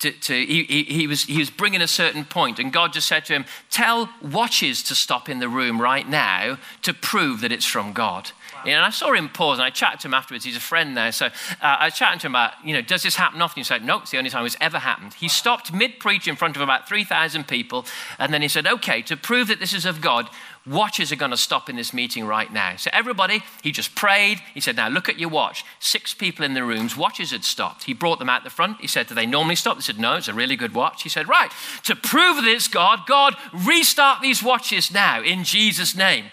[0.00, 3.08] to, to, he, he, he, was, he was bringing a certain point, and God just
[3.08, 7.52] said to him, Tell watches to stop in the room right now to prove that
[7.52, 8.32] it's from God.
[8.52, 8.62] Wow.
[8.64, 10.44] You know, and I saw him pause, and I chatted to him afterwards.
[10.44, 11.10] He's a friend there.
[11.10, 11.30] So uh,
[11.62, 13.60] I was chatting to him about, you know, does this happen often?
[13.60, 15.14] He said, No, it's the only time it's ever happened.
[15.14, 17.86] He stopped mid preach in front of about 3,000 people,
[18.18, 20.28] and then he said, Okay, to prove that this is of God,
[20.66, 22.76] Watches are going to stop in this meeting right now.
[22.76, 24.40] So, everybody, he just prayed.
[24.54, 25.62] He said, Now look at your watch.
[25.78, 27.84] Six people in the rooms, watches had stopped.
[27.84, 28.80] He brought them out the front.
[28.80, 29.76] He said, Do they normally stop?
[29.76, 31.02] They said, No, it's a really good watch.
[31.02, 31.50] He said, Right,
[31.82, 36.26] to prove this, God, God, restart these watches now in Jesus' name.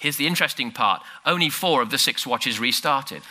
[0.00, 3.22] Here's the interesting part only four of the six watches restarted.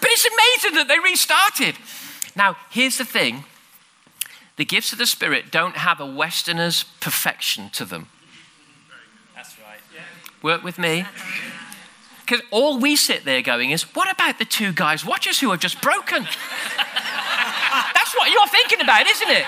[0.00, 1.74] but it's amazing that they restarted.
[2.36, 3.44] Now, here's the thing
[4.56, 8.08] the gifts of the Spirit don't have a Westerner's perfection to them.
[9.34, 9.80] That's right.
[10.42, 11.06] Work with me.
[12.20, 15.56] Because all we sit there going is, what about the two guys watchers who are
[15.56, 16.22] just broken?
[17.94, 19.44] That's what you're thinking about, isn't it?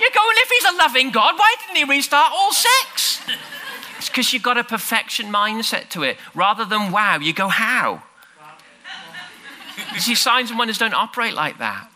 [0.00, 3.20] You're going, if he's a loving God, why didn't he restart all six?
[3.98, 6.18] It's because you've got a perfection mindset to it.
[6.34, 8.02] Rather than wow, you go, how?
[9.94, 11.90] You see, signs and wonders don't operate like that.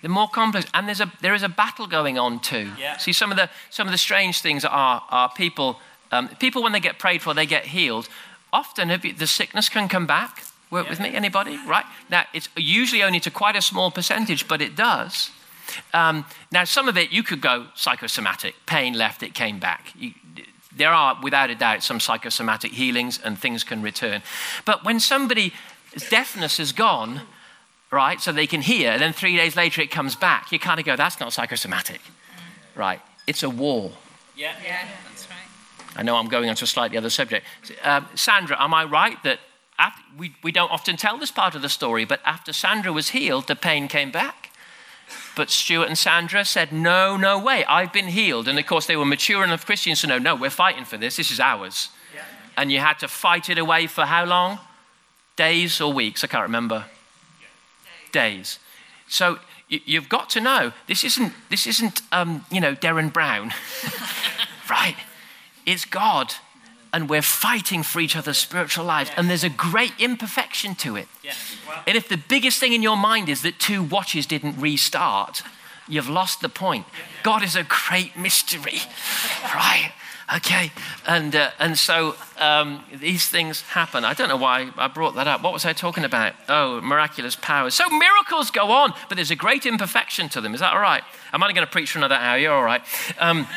[0.00, 2.70] They're more complex, and there's a, there is a battle going on too.
[2.78, 2.96] Yeah.
[2.96, 5.78] See, some of the, some of the strange things are, are people,
[6.10, 8.08] um, people when they get prayed for, they get healed.
[8.52, 10.44] Often you, the sickness can come back.
[10.70, 10.90] Work yeah.
[10.90, 11.58] with me, anybody?
[11.66, 11.84] Right?
[12.08, 15.30] Now, it's usually only to quite a small percentage, but it does.
[15.92, 19.92] Um, now, some of it you could go psychosomatic, pain left, it came back.
[19.98, 20.12] You,
[20.74, 24.22] there are, without a doubt, some psychosomatic healings and things can return.
[24.64, 25.52] But when somebody's
[26.08, 27.22] deafness is gone,
[27.90, 28.20] right?
[28.20, 30.52] So they can hear, and then three days later it comes back.
[30.52, 32.00] You kind of go, that's not psychosomatic,
[32.74, 33.00] right?
[33.26, 33.92] It's a war.
[34.36, 35.96] Yeah, yeah, that's right.
[35.96, 37.44] I know I'm going on to a slightly other subject.
[37.82, 39.40] Um, Sandra, am I right that
[39.78, 43.10] after, we, we don't often tell this part of the story, but after Sandra was
[43.10, 44.52] healed, the pain came back?
[45.34, 48.46] But Stuart and Sandra said, No, no way, I've been healed.
[48.46, 51.16] And of course, they were mature enough Christians to know, No, we're fighting for this,
[51.16, 51.88] this is ours.
[52.14, 52.22] Yeah.
[52.56, 54.60] And you had to fight it away for how long?
[55.34, 56.22] Days or weeks?
[56.22, 56.84] I can't remember
[58.12, 58.58] days.
[59.08, 59.38] So
[59.68, 63.52] you've got to know this isn't, this isn't um, you know, Derren Brown,
[64.70, 64.96] right?
[65.66, 66.34] It's God.
[66.92, 69.12] And we're fighting for each other's spiritual lives.
[69.16, 71.06] And there's a great imperfection to it.
[71.86, 75.42] And if the biggest thing in your mind is that two watches didn't restart,
[75.86, 76.86] you've lost the point.
[77.22, 78.80] God is a great mystery,
[79.54, 79.92] right?
[80.36, 80.70] Okay,
[81.08, 84.04] and uh, and so um, these things happen.
[84.04, 85.42] I don't know why I brought that up.
[85.42, 86.34] What was I talking about?
[86.48, 87.74] Oh, miraculous powers.
[87.74, 90.54] So miracles go on, but there's a great imperfection to them.
[90.54, 91.02] Is that all right?
[91.32, 92.38] I'm only going to preach for another hour.
[92.38, 92.82] You're all right.
[93.18, 93.48] Um,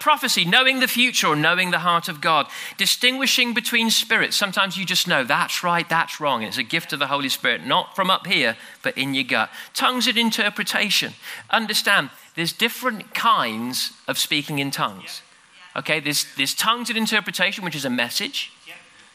[0.00, 2.46] prophecy, knowing the future or knowing the heart of God.
[2.76, 4.36] Distinguishing between spirits.
[4.36, 6.42] Sometimes you just know that's right, that's wrong.
[6.42, 9.50] It's a gift of the Holy Spirit, not from up here, but in your gut.
[9.74, 11.14] Tongues and interpretation.
[11.50, 15.22] Understand, there's different kinds of speaking in tongues.
[15.76, 18.52] Okay, there's, there's tongues and interpretation, which is a message.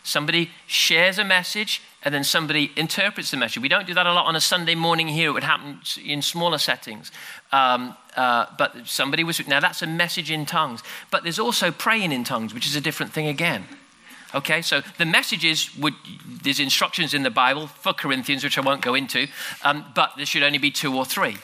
[0.08, 3.62] Somebody shares a message and then somebody interprets the message.
[3.62, 5.32] We don't do that a lot on a Sunday morning here.
[5.32, 7.12] It would happen in smaller settings.
[7.52, 10.82] Um, uh, but somebody was, now that's a message in tongues.
[11.12, 13.66] But there's also praying in tongues, which is a different thing again.
[14.34, 15.94] Okay, so the messages would,
[16.26, 19.28] there's instructions in the Bible for Corinthians, which I won't go into,
[19.64, 21.36] um, but there should only be two or three.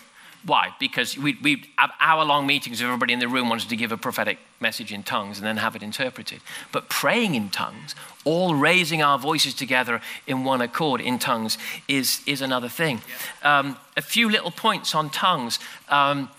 [0.45, 0.73] Why?
[0.79, 3.91] Because we, we have hour long meetings if everybody in the room wanted to give
[3.91, 6.41] a prophetic message in tongues and then have it interpreted.
[6.71, 7.93] But praying in tongues,
[8.25, 11.57] all raising our voices together in one accord in tongues,
[11.87, 13.01] is, is another thing.
[13.43, 15.59] Um, a few little points on tongues.
[15.89, 16.29] Um,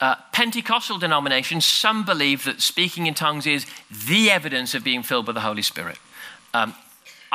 [0.00, 3.66] uh, Pentecostal denominations, some believe that speaking in tongues is
[4.08, 5.98] the evidence of being filled with the Holy Spirit.
[6.52, 6.74] Um,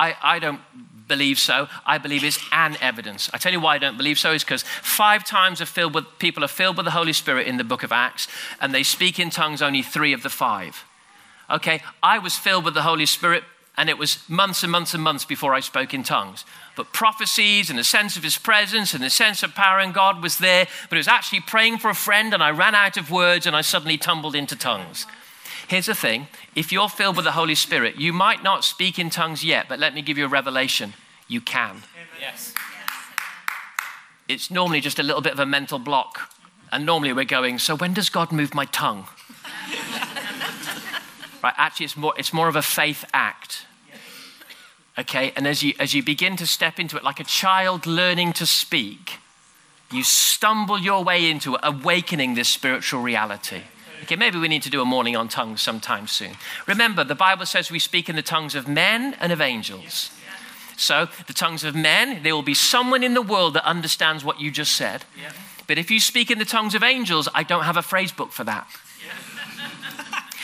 [0.01, 0.61] I, I, don't
[1.07, 1.67] believe so.
[1.85, 3.29] I believe it's an evidence.
[3.33, 6.05] I tell you why I don't believe so is because five times are filled with,
[6.17, 8.27] people are filled with the Holy Spirit in the book of Acts,
[8.59, 10.85] and they speak in tongues only three of the five.
[11.51, 13.43] Okay, I was filled with the Holy Spirit,
[13.77, 16.45] and it was months and months and months before I spoke in tongues.
[16.75, 20.23] But prophecies and a sense of His presence and the sense of power in God
[20.23, 23.11] was there, but it was actually praying for a friend, and I ran out of
[23.11, 25.05] words, and I suddenly tumbled into tongues.
[25.67, 29.09] Here's the thing if you're filled with the Holy Spirit, you might not speak in
[29.09, 30.93] tongues yet, but let me give you a revelation.
[31.27, 31.83] You can.
[32.19, 32.53] Yes.
[34.27, 36.33] It's normally just a little bit of a mental block.
[36.71, 39.07] And normally we're going, so when does God move my tongue?
[41.43, 43.65] right, actually, it's more, it's more of a faith act.
[44.97, 48.33] Okay, and as you, as you begin to step into it like a child learning
[48.33, 49.19] to speak,
[49.91, 53.63] you stumble your way into awakening this spiritual reality.
[54.03, 56.31] Okay, maybe we need to do a morning on tongues sometime soon.
[56.67, 60.11] Remember, the Bible says we speak in the tongues of men and of angels.
[60.75, 64.41] So, the tongues of men, there will be someone in the world that understands what
[64.41, 65.05] you just said.
[65.67, 68.31] But if you speak in the tongues of angels, I don't have a phrase book
[68.31, 68.67] for that.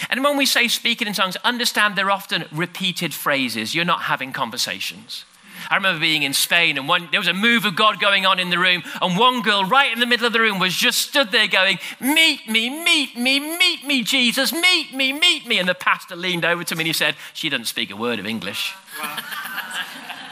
[0.09, 3.73] and when we say speaking in tongues, understand they're often repeated phrases.
[3.73, 5.25] You're not having conversations.
[5.69, 8.39] I remember being in Spain and one, there was a move of God going on
[8.39, 10.99] in the room, and one girl right in the middle of the room was just
[10.99, 15.59] stood there going, Meet me, meet me, meet me, Jesus, meet me, meet me.
[15.59, 18.19] And the pastor leaned over to me and he said, She doesn't speak a word
[18.19, 18.73] of English.
[18.99, 19.53] Wow.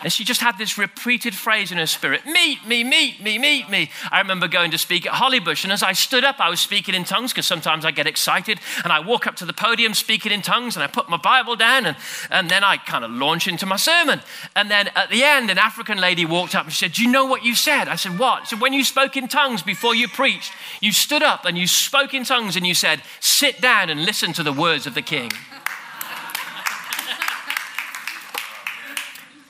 [0.06, 3.72] And she just had this repeated phrase in her spirit Meet me, meet me, meet
[3.72, 3.90] me.
[4.12, 6.94] I remember going to speak at Hollybush, and as I stood up, I was speaking
[6.94, 8.60] in tongues because sometimes I get excited.
[8.84, 11.56] And I walk up to the podium speaking in tongues, and I put my Bible
[11.56, 11.98] down, and,
[12.30, 14.22] and then I kind of launch into my sermon.
[14.56, 17.10] And then at the end, an African lady walked up and she said, Do you
[17.10, 17.88] know what you said?
[17.88, 18.48] I said, What?
[18.48, 22.14] So when you spoke in tongues before you preached, you stood up and you spoke
[22.14, 25.32] in tongues and you said, Sit down and listen to the words of the king.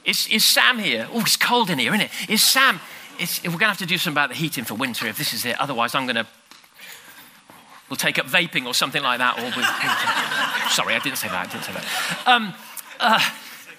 [0.05, 1.07] Is, is Sam here?
[1.11, 2.11] Oh, it's cold in here, isn't it?
[2.29, 2.79] Is Sam?
[3.19, 5.33] It's, we're going to have to do something about the heating for winter if this
[5.33, 5.59] is it.
[5.59, 6.25] Otherwise, I'm going to.
[7.89, 9.37] We'll take up vaping or something like that.
[9.37, 11.47] Or we'll, sorry, I didn't say that.
[11.47, 11.85] I didn't say that.
[12.25, 12.53] Um,
[12.99, 13.19] uh,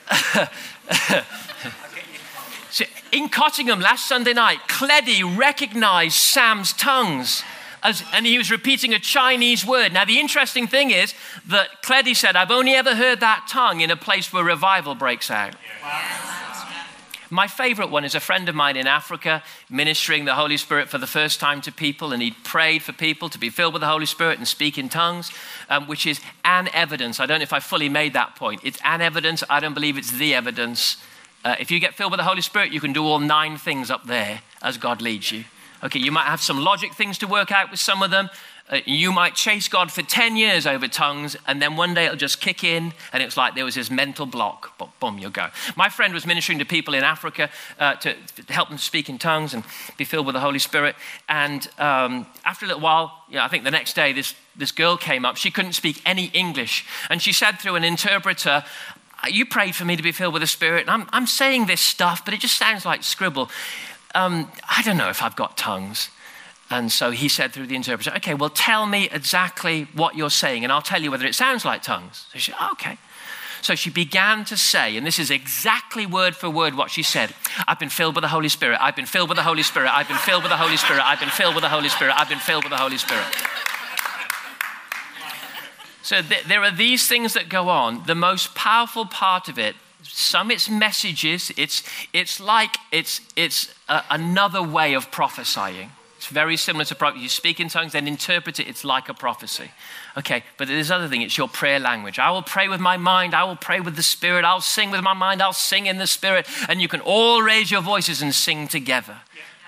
[2.71, 7.43] so in Cottingham last Sunday night, Cleddie recognized Sam's tongues.
[7.87, 9.93] As, and he was repeating a Chinese word.
[9.93, 11.15] Now, the interesting thing is
[11.47, 15.31] that Cleddie said, I've only ever heard that tongue in a place where revival breaks
[15.31, 15.55] out.
[17.31, 20.99] My favorite one is a friend of mine in Africa ministering the Holy Spirit for
[20.99, 23.89] the first time to people, and he prayed for people to be filled with the
[23.89, 25.31] Holy Spirit and speak in tongues,
[25.71, 27.21] um, which is an evidence.
[27.21, 28.63] I don't know if I fully made that point.
[28.65, 29.45] It's an evidence.
[29.49, 30.97] I don't believe it's the evidence.
[31.45, 33.93] Uh, if you get filled with the Holy Spirit, you can do all nine things
[33.93, 35.45] up there as God leads you.
[35.83, 38.31] Okay, you might have some logic things to work out with some of them.
[38.69, 42.17] Uh, you might chase God for 10 years over tongues, and then one day it'll
[42.17, 44.77] just kick in, and it's like there was this mental block.
[44.99, 45.49] Boom, you'll go.
[45.77, 47.49] My friend was ministering to people in Africa
[47.79, 49.63] uh, to, to, help them speak in tongues and
[49.97, 50.97] be filled with the Holy Spirit.
[51.29, 54.73] And um, after a little while, you know, I think the next day, this, this
[54.73, 55.37] girl came up.
[55.37, 56.85] She couldn't speak any English.
[57.09, 58.65] And she said through an interpreter,
[59.31, 60.89] You prayed for me to be filled with the Spirit.
[60.89, 63.49] And I'm, I'm saying this stuff, but it just sounds like scribble
[64.17, 66.09] um, I don't know if I've got tongues.
[66.71, 70.65] And so he said through the interpreter, okay, well, tell me exactly what you're saying,
[70.65, 72.27] and I'll tell you whether it sounds like tongues.
[72.33, 72.99] So she said, oh, okay.
[73.63, 77.35] So she began to say, and this is exactly word for word what she said
[77.69, 78.79] I've been filled with the Holy Spirit.
[78.81, 79.91] I've been filled with the Holy Spirit.
[79.93, 81.03] I've been filled with the Holy Spirit.
[81.05, 82.15] I've been filled with the Holy Spirit.
[82.17, 83.25] I've been filled with the Holy Spirit.
[86.03, 88.05] So th- there are these things that go on.
[88.07, 91.53] The most powerful part of it, some it's messages.
[91.57, 91.83] It's
[92.13, 95.91] it's like it's it's a, another way of prophesying.
[96.17, 97.23] It's very similar to prophecy.
[97.23, 98.67] You speak in tongues, then interpret it.
[98.67, 99.71] It's like a prophecy.
[100.17, 101.23] Okay, but there's other thing.
[101.23, 102.19] It's your prayer language.
[102.19, 103.35] I will pray with my mind.
[103.35, 104.45] I will pray with the Spirit.
[104.45, 105.43] I'll sing with my mind.
[105.43, 106.49] I'll sing in the Spirit.
[106.69, 109.19] And you can all raise your voices and sing together.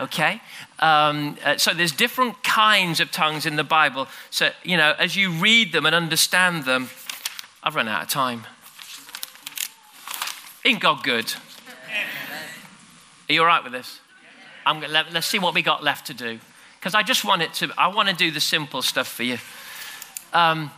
[0.01, 0.41] Okay?
[0.81, 4.09] Um, uh, so there's different kinds of tongues in the Bible.
[4.31, 6.89] So, you know, as you read them and understand them,
[7.63, 8.47] I've run out of time.
[10.69, 11.33] Ain't God good?
[13.31, 14.01] Are you all right with this?
[14.67, 16.39] I'm gonna, let, us see what we got left to do.
[16.79, 19.39] Because I just want it to, I want to do the simple stuff for you.
[20.35, 20.71] Um,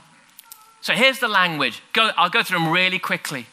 [0.80, 1.82] so here's the language.
[1.92, 3.46] Go, I'll go through them really quickly.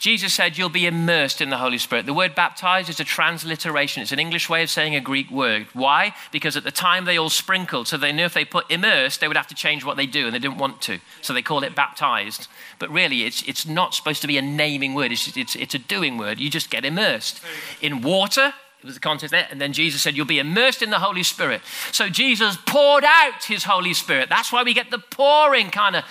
[0.00, 2.06] Jesus said, You'll be immersed in the Holy Spirit.
[2.06, 4.02] The word baptized is a transliteration.
[4.02, 5.66] It's an English way of saying a Greek word.
[5.74, 6.14] Why?
[6.32, 9.28] Because at the time they all sprinkled, so they knew if they put immersed, they
[9.28, 11.00] would have to change what they do, and they didn't want to.
[11.20, 12.48] So they called it baptized.
[12.78, 15.78] But really, it's, it's not supposed to be a naming word, it's, it's, it's a
[15.78, 16.40] doing word.
[16.40, 17.42] You just get immersed.
[17.82, 19.46] In water, it was the context there.
[19.50, 21.60] And then Jesus said, You'll be immersed in the Holy Spirit.
[21.92, 24.30] So Jesus poured out his Holy Spirit.
[24.30, 26.04] That's why we get the pouring kind of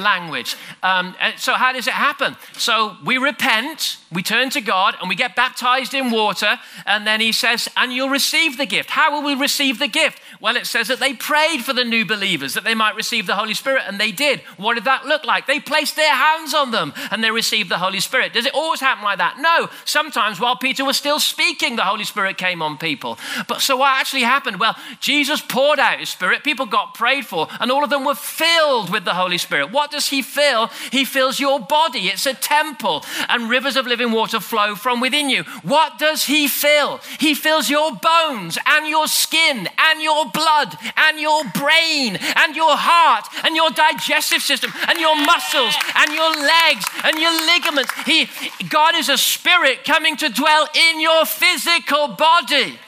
[0.00, 0.56] language.
[0.82, 2.36] Um, so, how does it happen?
[2.54, 6.58] So, we repent, we turn to God, and we get baptized in water.
[6.84, 8.90] And then he says, And you'll receive the gift.
[8.90, 10.20] How will we receive the gift?
[10.40, 13.34] Well, it says that they prayed for the new believers that they might receive the
[13.34, 14.40] Holy Spirit, and they did.
[14.56, 15.46] What did that look like?
[15.46, 18.32] They placed their hands on them and they received the Holy Spirit.
[18.32, 19.38] Does it always happen like that?
[19.38, 19.68] No.
[19.84, 23.18] Sometimes while Peter was still speaking, the Holy Spirit came on people.
[23.48, 24.60] But so what actually happened?
[24.60, 28.14] Well, Jesus poured out his Spirit, people got prayed for, and all of them were
[28.14, 29.70] filled with the Holy Spirit.
[29.70, 30.68] What does he fill?
[30.90, 32.08] He fills your body.
[32.08, 35.44] It's a temple, and rivers of living water flow from within you.
[35.62, 37.00] What does he fill?
[37.18, 42.76] He fills your bones and your skin and your blood and your brain and your
[42.76, 47.92] heart and your digestive system and your muscles and your legs and your ligaments.
[48.04, 48.28] He,
[48.68, 52.78] God is a spirit coming to dwell in your physical body.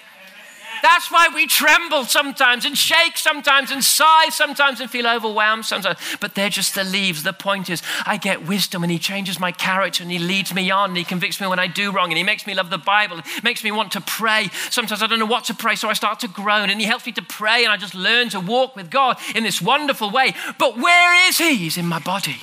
[0.83, 5.99] That's why we tremble sometimes and shake sometimes and sigh sometimes and feel overwhelmed sometimes.
[6.21, 7.23] But they're just the leaves.
[7.23, 10.71] The point is, I get wisdom and He changes my character and He leads me
[10.71, 12.79] on and He convicts me when I do wrong and He makes me love the
[12.79, 13.21] Bible.
[13.21, 14.49] He makes me want to pray.
[14.71, 17.07] Sometimes I don't know what to pray, so I start to groan and He helps
[17.07, 20.35] me to pray and I just learn to walk with God in this wonderful way.
[20.59, 21.57] But where is He?
[21.57, 22.37] He's in my body.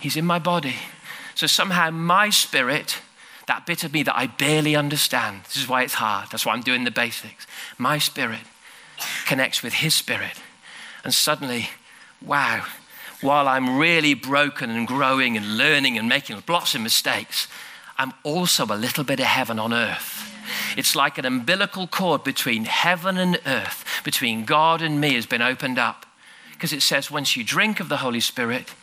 [0.00, 0.76] He's in my body.
[1.34, 3.00] So somehow my spirit
[3.48, 5.44] that bit of me that I barely understand.
[5.44, 6.28] This is why it's hard.
[6.30, 7.46] That's why I'm doing the basics.
[7.76, 8.40] My spirit
[9.26, 10.40] connects with his spirit.
[11.02, 11.70] And suddenly,
[12.24, 12.64] wow,
[13.20, 17.48] while I'm really broken and growing and learning and making lots of mistakes,
[17.96, 20.24] I'm also a little bit of heaven on earth.
[20.76, 25.42] It's like an umbilical cord between heaven and earth, between God and me, has been
[25.42, 26.06] opened up.
[26.52, 28.74] Because it says, once you drink of the Holy Spirit,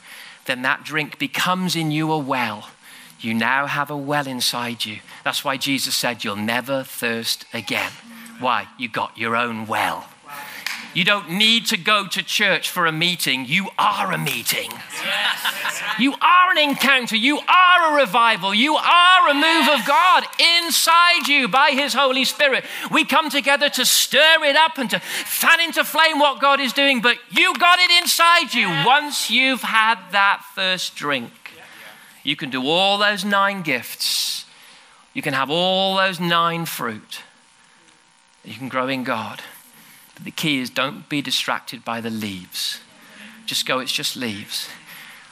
[0.45, 2.69] then that drink becomes in you a well
[3.19, 4.99] you now have a well inside you.
[5.23, 7.91] That's why Jesus said, You'll never thirst again.
[8.39, 8.67] Why?
[8.77, 10.07] You got your own well.
[10.95, 13.45] You don't need to go to church for a meeting.
[13.45, 14.71] You are a meeting.
[15.99, 17.17] You are an encounter.
[17.17, 18.53] You are a revival.
[18.53, 22.63] You are a move of God inside you by His Holy Spirit.
[22.91, 26.71] We come together to stir it up and to fan into flame what God is
[26.71, 31.44] doing, but you got it inside you once you've had that first drink.
[32.25, 34.45] You can do all those nine gifts.
[35.13, 37.21] You can have all those nine fruit.
[38.43, 39.41] You can grow in God.
[40.15, 42.79] But the key is don't be distracted by the leaves.
[43.45, 44.67] Just go, it's just leaves.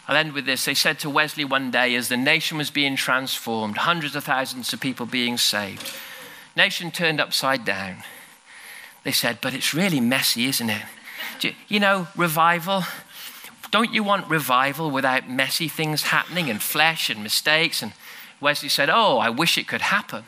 [0.08, 0.66] I'll end with this.
[0.66, 4.72] They said to Wesley one day, as the nation was being transformed, hundreds of thousands
[4.72, 5.92] of people being saved,
[6.56, 8.04] nation turned upside down.
[9.04, 11.56] They said, but it's really messy, isn't it?
[11.68, 12.84] You know, revival,
[13.74, 17.82] don't you want revival without messy things happening and flesh and mistakes?
[17.82, 17.94] And
[18.40, 20.26] Wesley said, Oh, I wish it could happen,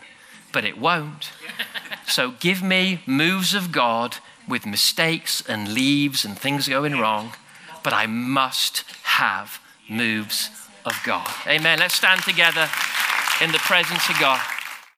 [0.51, 1.29] but it won't.
[2.07, 4.17] so give me moves of God
[4.47, 7.33] with mistakes and leaves and things going wrong,
[7.83, 10.49] but I must have moves
[10.83, 11.29] of God.
[11.45, 11.77] Amen.
[11.77, 12.67] Let's stand together
[13.43, 14.41] in the presence of God.